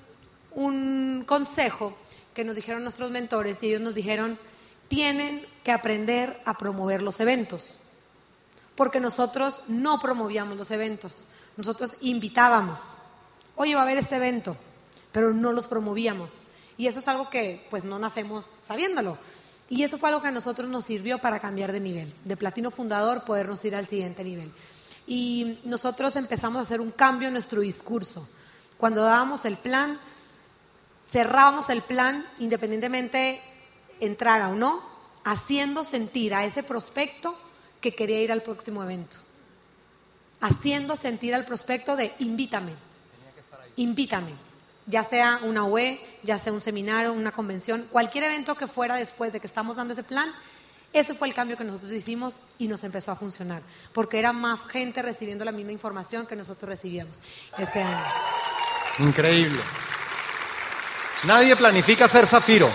un 0.52 1.24
consejo 1.26 1.96
que 2.34 2.44
nos 2.44 2.56
dijeron 2.56 2.84
nuestros 2.84 3.12
mentores 3.12 3.62
y 3.64 3.68
ellos 3.68 3.82
nos 3.82 3.96
dijeron, 3.96 4.40
tienen 4.88 5.46
que 5.64 5.72
aprender 5.72 6.42
a 6.46 6.58
promover 6.58 7.02
los 7.02 7.20
eventos, 7.20 7.80
porque 8.76 9.00
nosotros 9.00 9.62
no 9.68 10.00
promovíamos 10.00 10.58
los 10.58 10.72
eventos, 10.72 11.28
nosotros 11.58 11.98
invitábamos 12.02 12.82
oye, 13.56 13.76
va 13.76 13.82
a 13.82 13.84
haber 13.84 13.98
este 13.98 14.16
evento, 14.16 14.58
pero 15.12 15.34
no 15.34 15.52
los 15.52 15.68
promovíamos. 15.68 16.34
Y 16.78 16.88
eso 16.88 17.00
es 17.00 17.08
algo 17.08 17.30
que 17.30 17.68
pues 17.70 17.84
no 17.84 18.00
nacemos 18.00 18.48
sabiéndolo. 18.64 19.18
Y 19.70 19.84
eso 19.84 19.98
fue 19.98 20.10
algo 20.10 20.22
que 20.22 20.28
a 20.28 20.32
nosotros 20.32 20.70
nos 20.70 20.86
sirvió 20.86 21.20
para 21.20 21.40
cambiar 21.40 21.72
de 21.72 21.80
nivel, 21.80 22.14
de 22.26 22.36
platino 22.36 22.72
fundador 22.72 23.24
podernos 23.24 23.64
ir 23.64 23.76
al 23.76 23.88
siguiente 23.88 24.24
nivel. 24.24 24.52
Y 25.08 25.60
nosotros 25.64 26.16
empezamos 26.16 26.60
a 26.60 26.64
hacer 26.64 26.82
un 26.82 26.92
cambio 26.92 27.28
en 27.28 27.34
nuestro 27.34 27.62
discurso. 27.62 28.28
Cuando 28.78 29.04
dábamos 29.04 29.46
el 29.46 29.58
plan, 29.58 30.00
cerrábamos 31.04 31.70
el 31.70 31.82
plan 31.82 32.26
independientemente 32.40 33.42
entrara 34.00 34.50
o 34.50 34.56
no, 34.56 34.82
haciendo 35.24 35.84
sentir 35.84 36.34
a 36.34 36.46
ese 36.46 36.64
prospecto 36.64 37.38
que 37.80 37.94
quería 37.94 38.22
ir 38.22 38.32
al 38.32 38.42
próximo 38.42 38.84
evento. 38.84 39.18
Haciendo 40.40 40.96
sentir 40.96 41.36
al 41.36 41.46
prospecto 41.46 41.96
de 41.96 42.14
invítame 42.20 42.74
invítame, 43.76 44.34
ya 44.86 45.04
sea 45.04 45.40
una 45.44 45.64
UE, 45.66 46.00
ya 46.24 46.38
sea 46.38 46.54
un 46.54 46.62
seminario, 46.62 47.14
una 47.14 47.32
convención, 47.32 47.88
cualquier 47.92 48.26
evento 48.26 48.56
que 48.56 48.68
fuera 48.68 48.96
después 48.96 49.34
de 49.34 49.40
que 49.40 49.48
estamos 49.48 49.76
dando 49.76 49.94
ese 49.94 50.04
plan, 50.04 50.32
ese 50.94 51.14
fue 51.14 51.28
el 51.28 51.34
cambio 51.34 51.58
que 51.58 51.64
nosotros 51.64 51.92
hicimos 51.94 52.42
y 52.58 52.68
nos 52.68 52.84
empezó 52.84 53.12
a 53.12 53.16
funcionar, 53.16 53.62
porque 53.94 54.20
era 54.20 54.34
más 54.34 54.68
gente 54.68 55.02
recibiendo 55.02 55.46
la 55.46 55.52
misma 55.52 55.72
información 55.72 56.28
que 56.28 56.36
nosotros 56.36 56.70
recibíamos 56.70 57.22
este 57.58 57.82
año. 57.82 58.04
Increíble. 59.00 59.60
Nadie 61.24 61.56
planifica 61.56 62.08
ser 62.08 62.26
zafiro. 62.26 62.68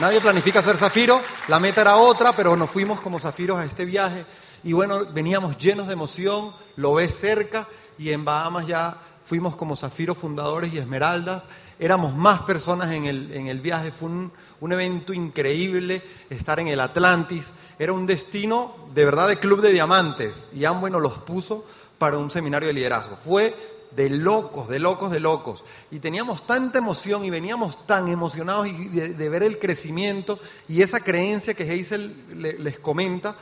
Nadie 0.00 0.20
planifica 0.20 0.60
ser 0.60 0.76
zafiro. 0.76 1.20
La 1.46 1.60
meta 1.60 1.82
era 1.82 1.96
otra, 1.96 2.32
pero 2.32 2.56
nos 2.56 2.68
fuimos 2.68 3.00
como 3.00 3.20
zafiros 3.20 3.58
a 3.58 3.64
este 3.64 3.84
viaje. 3.84 4.26
Y 4.64 4.72
bueno, 4.72 5.06
veníamos 5.12 5.56
llenos 5.56 5.86
de 5.86 5.92
emoción, 5.92 6.52
lo 6.74 6.94
ves 6.94 7.14
cerca 7.16 7.68
y 7.96 8.10
en 8.10 8.24
Bahamas 8.24 8.66
ya 8.66 8.96
fuimos 9.22 9.54
como 9.54 9.76
Zafiro 9.76 10.14
fundadores 10.14 10.72
y 10.72 10.78
Esmeraldas, 10.78 11.46
éramos 11.78 12.14
más 12.14 12.42
personas 12.42 12.90
en 12.92 13.06
el, 13.06 13.32
en 13.32 13.48
el 13.48 13.60
viaje, 13.60 13.90
fue 13.90 14.08
un, 14.08 14.32
un, 14.60 14.72
evento 14.72 15.12
increíble 15.12 16.02
estar 16.30 16.60
en 16.60 16.68
el 16.68 16.80
Atlantis, 16.80 17.50
era 17.78 17.92
un 17.92 18.06
destino 18.06 18.74
de 18.94 19.04
verdad 19.04 19.28
de 19.28 19.36
club 19.36 19.60
de 19.60 19.72
diamantes 19.72 20.48
y 20.54 20.64
Amway 20.64 20.92
nos 20.92 21.02
los 21.02 21.18
puso 21.18 21.64
para 21.98 22.18
un 22.18 22.30
seminario 22.30 22.68
de 22.68 22.74
liderazgo. 22.74 23.16
Fue 23.16 23.75
de 23.96 24.10
locos, 24.10 24.68
de 24.68 24.78
locos, 24.78 25.10
de 25.10 25.20
locos. 25.20 25.64
Y 25.90 25.98
teníamos 25.98 26.46
tanta 26.46 26.78
emoción 26.78 27.24
y 27.24 27.30
veníamos 27.30 27.86
tan 27.86 28.08
emocionados 28.08 28.66
de, 28.66 29.28
ver 29.28 29.42
el 29.42 29.58
crecimiento 29.58 30.38
y 30.68 30.82
esa 30.82 31.00
creencia 31.00 31.54
que 31.54 31.64
Hazel 31.64 32.62
les 32.62 32.78
comenta, 32.78 33.36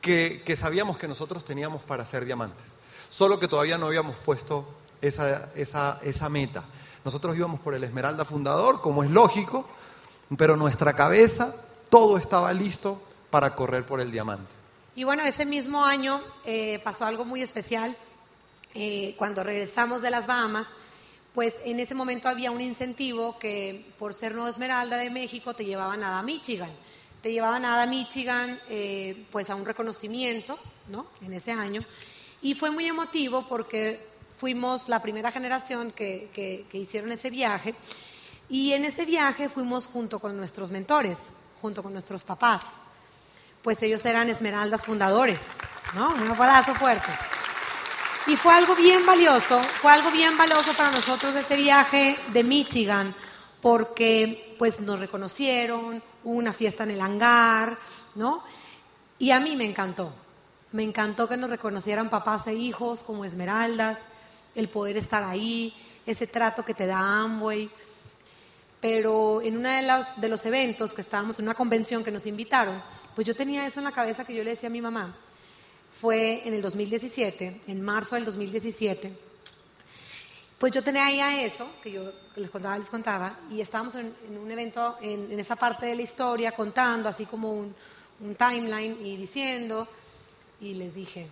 que, 0.00 0.42
que 0.44 0.56
sabíamos 0.56 0.98
que 0.98 1.06
nosotros 1.06 1.44
teníamos 1.44 1.82
para 1.82 2.04
ser 2.04 2.24
diamantes. 2.24 2.66
Solo 3.08 3.38
que 3.38 3.46
todavía 3.46 3.78
no 3.78 3.86
habíamos 3.86 4.16
puesto 4.16 4.66
esa, 5.00 5.50
esa, 5.54 6.00
esa 6.02 6.28
meta. 6.28 6.64
Nosotros 7.04 7.36
íbamos 7.36 7.60
por 7.60 7.74
el 7.74 7.84
Esmeralda 7.84 8.24
Fundador, 8.24 8.80
como 8.80 9.04
es 9.04 9.10
lógico, 9.10 9.66
pero 10.36 10.56
nuestra 10.56 10.94
cabeza, 10.94 11.54
todo 11.88 12.16
estaba 12.16 12.52
listo 12.52 13.00
para 13.30 13.54
correr 13.54 13.86
por 13.86 14.00
el 14.00 14.10
diamante. 14.10 14.50
Y 14.94 15.04
bueno, 15.04 15.22
ese 15.22 15.46
mismo 15.46 15.84
año 15.84 16.20
eh, 16.44 16.80
pasó 16.84 17.06
algo 17.06 17.24
muy 17.24 17.42
especial. 17.42 17.96
Eh, 18.74 19.14
cuando 19.16 19.42
regresamos 19.42 20.02
de 20.02 20.10
las 20.10 20.26
Bahamas, 20.26 20.66
pues 21.34 21.54
en 21.64 21.80
ese 21.80 21.94
momento 21.94 22.28
había 22.28 22.50
un 22.50 22.60
incentivo 22.60 23.38
que 23.38 23.86
por 23.98 24.14
ser 24.14 24.34
Nueva 24.34 24.50
Esmeralda 24.50 24.96
de 24.96 25.10
México 25.10 25.54
te 25.54 25.64
llevaban 25.64 26.04
a 26.04 26.22
Michigan. 26.22 26.70
Te 27.22 27.32
llevaban 27.32 27.64
a 27.64 27.84
Michigan 27.86 28.60
eh, 28.68 29.26
pues 29.30 29.48
a 29.48 29.54
un 29.54 29.64
reconocimiento, 29.64 30.58
¿no? 30.88 31.06
En 31.22 31.32
ese 31.32 31.52
año. 31.52 31.84
Y 32.42 32.54
fue 32.54 32.70
muy 32.70 32.86
emotivo 32.86 33.46
porque 33.48 34.04
fuimos 34.38 34.88
la 34.88 35.00
primera 35.00 35.30
generación 35.30 35.92
que, 35.92 36.66
hicieron 36.72 37.12
ese 37.12 37.30
viaje 37.30 37.76
y 38.48 38.72
en 38.72 38.84
ese 38.84 39.04
viaje 39.04 39.48
fuimos 39.48 39.86
junto 39.86 40.18
con 40.18 40.36
nuestros 40.36 40.72
mentores, 40.72 41.18
junto 41.60 41.80
con 41.80 41.92
nuestros 41.92 42.24
papás, 42.24 42.62
pues 43.62 43.80
ellos 43.84 44.04
eran 44.04 44.28
esmeraldas 44.28 44.84
fundadores, 44.84 45.38
¿no? 45.94 46.12
Un 46.12 46.26
abrazo 46.32 46.74
fuerte. 46.74 47.06
Y 48.26 48.36
fue 48.36 48.54
algo 48.54 48.76
bien 48.76 49.04
valioso, 49.04 49.60
fue 49.60 49.90
algo 49.90 50.12
bien 50.12 50.36
valioso 50.38 50.72
para 50.76 50.92
nosotros 50.92 51.34
ese 51.34 51.56
viaje 51.56 52.16
de 52.32 52.44
Michigan, 52.44 53.14
porque 53.60 54.54
pues 54.58 54.80
nos 54.80 55.00
reconocieron, 55.00 56.00
hubo 56.22 56.38
una 56.38 56.52
fiesta 56.52 56.84
en 56.84 56.92
el 56.92 57.00
hangar, 57.00 57.76
¿no? 58.14 58.44
Y 59.18 59.32
a 59.32 59.40
mí 59.40 59.56
me 59.56 59.64
encantó, 59.64 60.14
me 60.70 60.84
encantó 60.84 61.28
que 61.28 61.36
nos 61.36 61.50
reconocieran 61.50 62.10
papás 62.10 62.46
e 62.46 62.54
hijos 62.54 63.02
como 63.02 63.24
esmeraldas, 63.24 63.98
el 64.54 64.68
poder 64.68 64.98
estar 64.98 65.24
ahí, 65.24 65.74
ese 66.06 66.28
trato 66.28 66.64
que 66.64 66.74
te 66.74 66.86
da 66.86 67.22
Amway. 67.22 67.70
Pero 68.80 69.42
en 69.42 69.56
uno 69.56 69.68
de 69.68 69.82
los, 69.82 70.20
de 70.20 70.28
los 70.28 70.46
eventos 70.46 70.92
que 70.94 71.00
estábamos 71.00 71.40
en 71.40 71.46
una 71.46 71.54
convención 71.54 72.04
que 72.04 72.12
nos 72.12 72.26
invitaron, 72.26 72.80
pues 73.16 73.26
yo 73.26 73.34
tenía 73.34 73.66
eso 73.66 73.80
en 73.80 73.84
la 73.84 73.92
cabeza 73.92 74.24
que 74.24 74.34
yo 74.34 74.44
le 74.44 74.50
decía 74.50 74.68
a 74.68 74.72
mi 74.72 74.80
mamá. 74.80 75.12
Fue 76.02 76.42
en 76.48 76.52
el 76.52 76.62
2017, 76.62 77.60
en 77.68 77.80
marzo 77.80 78.16
del 78.16 78.24
2017. 78.24 79.12
Pues 80.58 80.72
yo 80.72 80.82
tenía 80.82 81.06
ahí 81.06 81.20
a 81.20 81.44
eso, 81.44 81.68
que 81.80 81.92
yo 81.92 82.10
les 82.34 82.50
contaba, 82.50 82.76
les 82.76 82.88
contaba, 82.88 83.38
y 83.52 83.60
estábamos 83.60 83.94
en, 83.94 84.12
un 84.36 84.50
evento, 84.50 84.96
en, 85.00 85.38
esa 85.38 85.54
parte 85.54 85.86
de 85.86 85.94
la 85.94 86.02
historia, 86.02 86.50
contando, 86.56 87.08
así 87.08 87.24
como 87.24 87.52
un, 87.52 87.72
timeline 88.36 88.98
y 89.06 89.16
diciendo, 89.16 89.86
y 90.60 90.74
les 90.74 90.92
dije, 90.92 91.28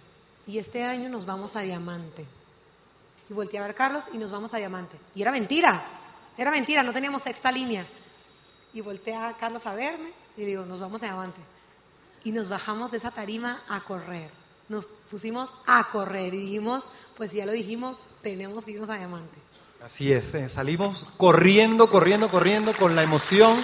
y 0.47 0.59
este 0.59 0.85
año 0.85 1.09
nos 1.09 1.27
vamos 1.27 1.57
a 1.57 1.63
Diamante. 1.63 2.25
Y 3.29 3.35
volteé 3.35 3.59
a 3.59 3.63
ver 3.63 3.73
a 3.73 3.75
Carlos 3.75 4.05
y 4.13 4.19
nos 4.19 4.31
vamos 4.31 4.55
a 4.55 4.59
Diamante. 4.59 4.97
Y 5.17 5.23
era 5.23 5.33
mentira, 5.33 5.83
era 6.39 6.53
mentira, 6.53 6.85
no 6.85 6.93
teníamos 6.93 7.23
sexta 7.23 7.51
línea. 7.51 7.85
Y 8.73 8.83
volteé 8.83 9.17
a 9.17 9.37
Carlos 9.37 9.67
a 9.67 9.75
verme 9.75 10.13
y 10.37 10.45
digo, 10.45 10.65
nos 10.65 10.79
vamos 10.79 11.03
a 11.03 11.07
Diamante. 11.07 11.41
Y 12.23 12.31
nos 12.31 12.49
bajamos 12.49 12.93
de 12.93 12.99
esa 12.99 13.11
tarima 13.11 13.65
a 13.69 13.81
correr. 13.81 14.40
Nos 14.71 14.87
pusimos 15.11 15.51
a 15.67 15.91
correr 15.91 16.33
y 16.33 16.39
dijimos, 16.39 16.93
pues 17.17 17.33
ya 17.33 17.45
lo 17.45 17.51
dijimos, 17.51 17.99
tenemos 18.23 18.65
que 18.65 18.71
irnos 18.71 18.89
a 18.89 18.97
Diamante. 18.97 19.37
Así 19.85 20.13
es, 20.13 20.33
eh, 20.35 20.49
salimos 20.49 21.09
corriendo, 21.17 21.91
corriendo, 21.91 22.29
corriendo 22.29 22.73
con 22.77 22.95
la 22.95 23.03
emoción. 23.03 23.59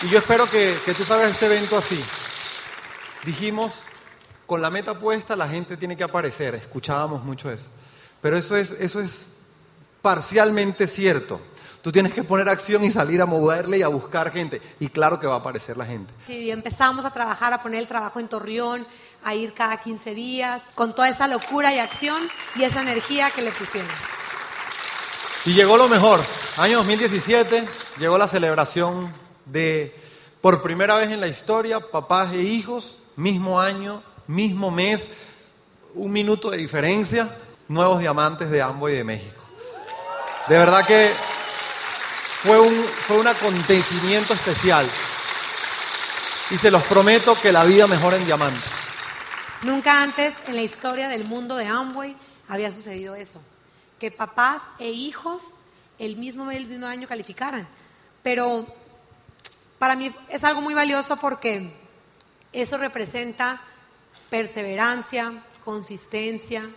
Y 0.00 0.08
yo 0.08 0.18
espero 0.18 0.46
que, 0.46 0.78
que 0.82 0.94
tú 0.94 1.04
sabes 1.04 1.30
este 1.30 1.44
evento 1.44 1.76
así. 1.76 2.02
Dijimos, 3.26 3.82
con 4.46 4.62
la 4.62 4.70
meta 4.70 4.98
puesta 4.98 5.36
la 5.36 5.46
gente 5.46 5.76
tiene 5.76 5.94
que 5.94 6.04
aparecer, 6.04 6.54
escuchábamos 6.54 7.22
mucho 7.22 7.50
eso. 7.50 7.68
Pero 8.22 8.38
eso 8.38 8.56
es, 8.56 8.70
eso 8.72 8.98
es 8.98 9.28
parcialmente 10.00 10.86
cierto. 10.86 11.38
Tú 11.82 11.90
tienes 11.90 12.14
que 12.14 12.22
poner 12.22 12.48
acción 12.48 12.84
y 12.84 12.92
salir 12.92 13.20
a 13.20 13.26
moverle 13.26 13.78
y 13.78 13.82
a 13.82 13.88
buscar 13.88 14.30
gente. 14.30 14.62
Y 14.78 14.88
claro 14.88 15.18
que 15.18 15.26
va 15.26 15.34
a 15.34 15.38
aparecer 15.38 15.76
la 15.76 15.84
gente. 15.84 16.14
Sí, 16.28 16.48
empezamos 16.48 17.04
a 17.04 17.10
trabajar, 17.10 17.52
a 17.52 17.60
poner 17.60 17.80
el 17.80 17.88
trabajo 17.88 18.20
en 18.20 18.28
Torreón, 18.28 18.86
a 19.24 19.34
ir 19.34 19.52
cada 19.52 19.76
15 19.78 20.14
días, 20.14 20.62
con 20.76 20.94
toda 20.94 21.08
esa 21.08 21.26
locura 21.26 21.74
y 21.74 21.80
acción 21.80 22.22
y 22.54 22.62
esa 22.62 22.82
energía 22.82 23.30
que 23.30 23.42
le 23.42 23.50
pusieron. 23.50 23.90
Y 25.44 25.54
llegó 25.54 25.76
lo 25.76 25.88
mejor. 25.88 26.20
Año 26.56 26.78
2017, 26.78 27.66
llegó 27.98 28.16
la 28.16 28.28
celebración 28.28 29.12
de, 29.44 29.92
por 30.40 30.62
primera 30.62 30.94
vez 30.94 31.10
en 31.10 31.20
la 31.20 31.26
historia, 31.26 31.80
papás 31.80 32.32
e 32.32 32.42
hijos, 32.42 33.00
mismo 33.16 33.60
año, 33.60 34.04
mismo 34.28 34.70
mes, 34.70 35.08
un 35.96 36.12
minuto 36.12 36.50
de 36.50 36.58
diferencia, 36.58 37.28
nuevos 37.66 37.98
diamantes 37.98 38.50
de 38.50 38.62
Amboy 38.62 38.92
de 38.92 39.02
México. 39.02 39.42
De 40.48 40.58
verdad 40.58 40.86
que 40.86 41.10
fue 42.42 42.58
un, 42.58 42.74
fue 42.74 43.18
un 43.18 43.26
acontecimiento 43.28 44.34
especial. 44.34 44.86
Y 46.50 46.58
se 46.58 46.70
los 46.70 46.82
prometo 46.84 47.34
que 47.40 47.52
la 47.52 47.64
vida 47.64 47.86
mejora 47.86 48.16
en 48.16 48.24
diamante. 48.24 48.60
Nunca 49.62 50.02
antes 50.02 50.34
en 50.48 50.56
la 50.56 50.62
historia 50.62 51.08
del 51.08 51.24
mundo 51.24 51.54
de 51.54 51.66
Amway 51.66 52.16
había 52.48 52.72
sucedido 52.72 53.14
eso, 53.14 53.40
que 54.00 54.10
papás 54.10 54.60
e 54.80 54.90
hijos 54.90 55.42
el 56.00 56.16
mismo, 56.16 56.50
el 56.50 56.66
mismo 56.66 56.86
año 56.86 57.06
calificaran. 57.06 57.68
Pero 58.24 58.66
para 59.78 59.94
mí 59.94 60.12
es 60.28 60.42
algo 60.42 60.60
muy 60.60 60.74
valioso 60.74 61.16
porque 61.16 61.72
eso 62.52 62.76
representa 62.76 63.62
perseverancia, 64.30 65.44
consistencia 65.64 66.68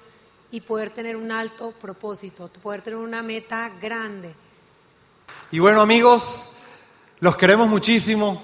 y 0.51 0.61
poder 0.61 0.91
tener 0.91 1.15
un 1.15 1.31
alto 1.31 1.71
propósito, 1.71 2.49
poder 2.49 2.83
tener 2.83 2.99
una 2.99 3.23
meta 3.23 3.69
grande. 3.81 4.35
Y 5.55 5.59
bueno 5.59 5.79
amigos, 5.79 6.43
los 7.21 7.37
queremos 7.37 7.69
muchísimo. 7.69 8.41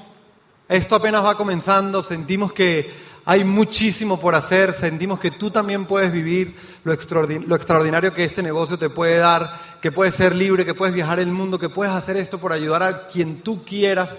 Esto 0.70 0.96
apenas 0.96 1.26
va 1.26 1.36
comenzando, 1.36 2.02
sentimos 2.02 2.54
que 2.54 2.90
hay 3.26 3.44
muchísimo 3.44 4.18
por 4.18 4.34
hacer, 4.34 4.72
sentimos 4.72 5.20
que 5.20 5.30
tú 5.30 5.52
también 5.52 5.84
puedes 5.84 6.14
vivir 6.14 6.56
lo, 6.86 6.94
extraordinario 6.94 8.14
que 8.14 8.24
este 8.24 8.42
negocio 8.42 8.80
te 8.80 8.88
puede 8.88 9.18
dar, 9.18 9.60
que 9.82 9.92
puedes 9.92 10.16
ser 10.16 10.34
libre, 10.34 10.64
que 10.64 10.74
puedes 10.74 10.96
viajar 10.96 11.20
el 11.20 11.34
mundo, 11.34 11.60
que 11.60 11.68
puedes 11.68 11.92
hacer 11.94 12.16
esto 12.16 12.38
por 12.38 12.54
ayudar 12.54 12.82
a 12.82 13.10
quien 13.10 13.42
tú 13.42 13.66
quieras 13.66 14.16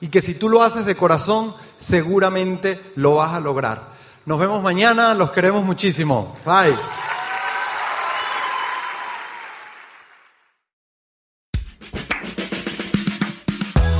y 0.00 0.06
que 0.06 0.22
si 0.22 0.34
tú 0.34 0.48
lo 0.48 0.62
haces 0.62 0.86
de 0.86 0.94
corazón, 0.94 1.52
seguramente 1.76 2.80
lo 2.94 3.16
vas 3.16 3.32
a 3.32 3.40
lograr. 3.40 3.88
Nos 4.24 4.38
vemos 4.38 4.62
mañana, 4.62 5.14
los 5.14 5.32
queremos 5.32 5.64
muchísimo. 5.64 6.36
Bye. 6.44 6.76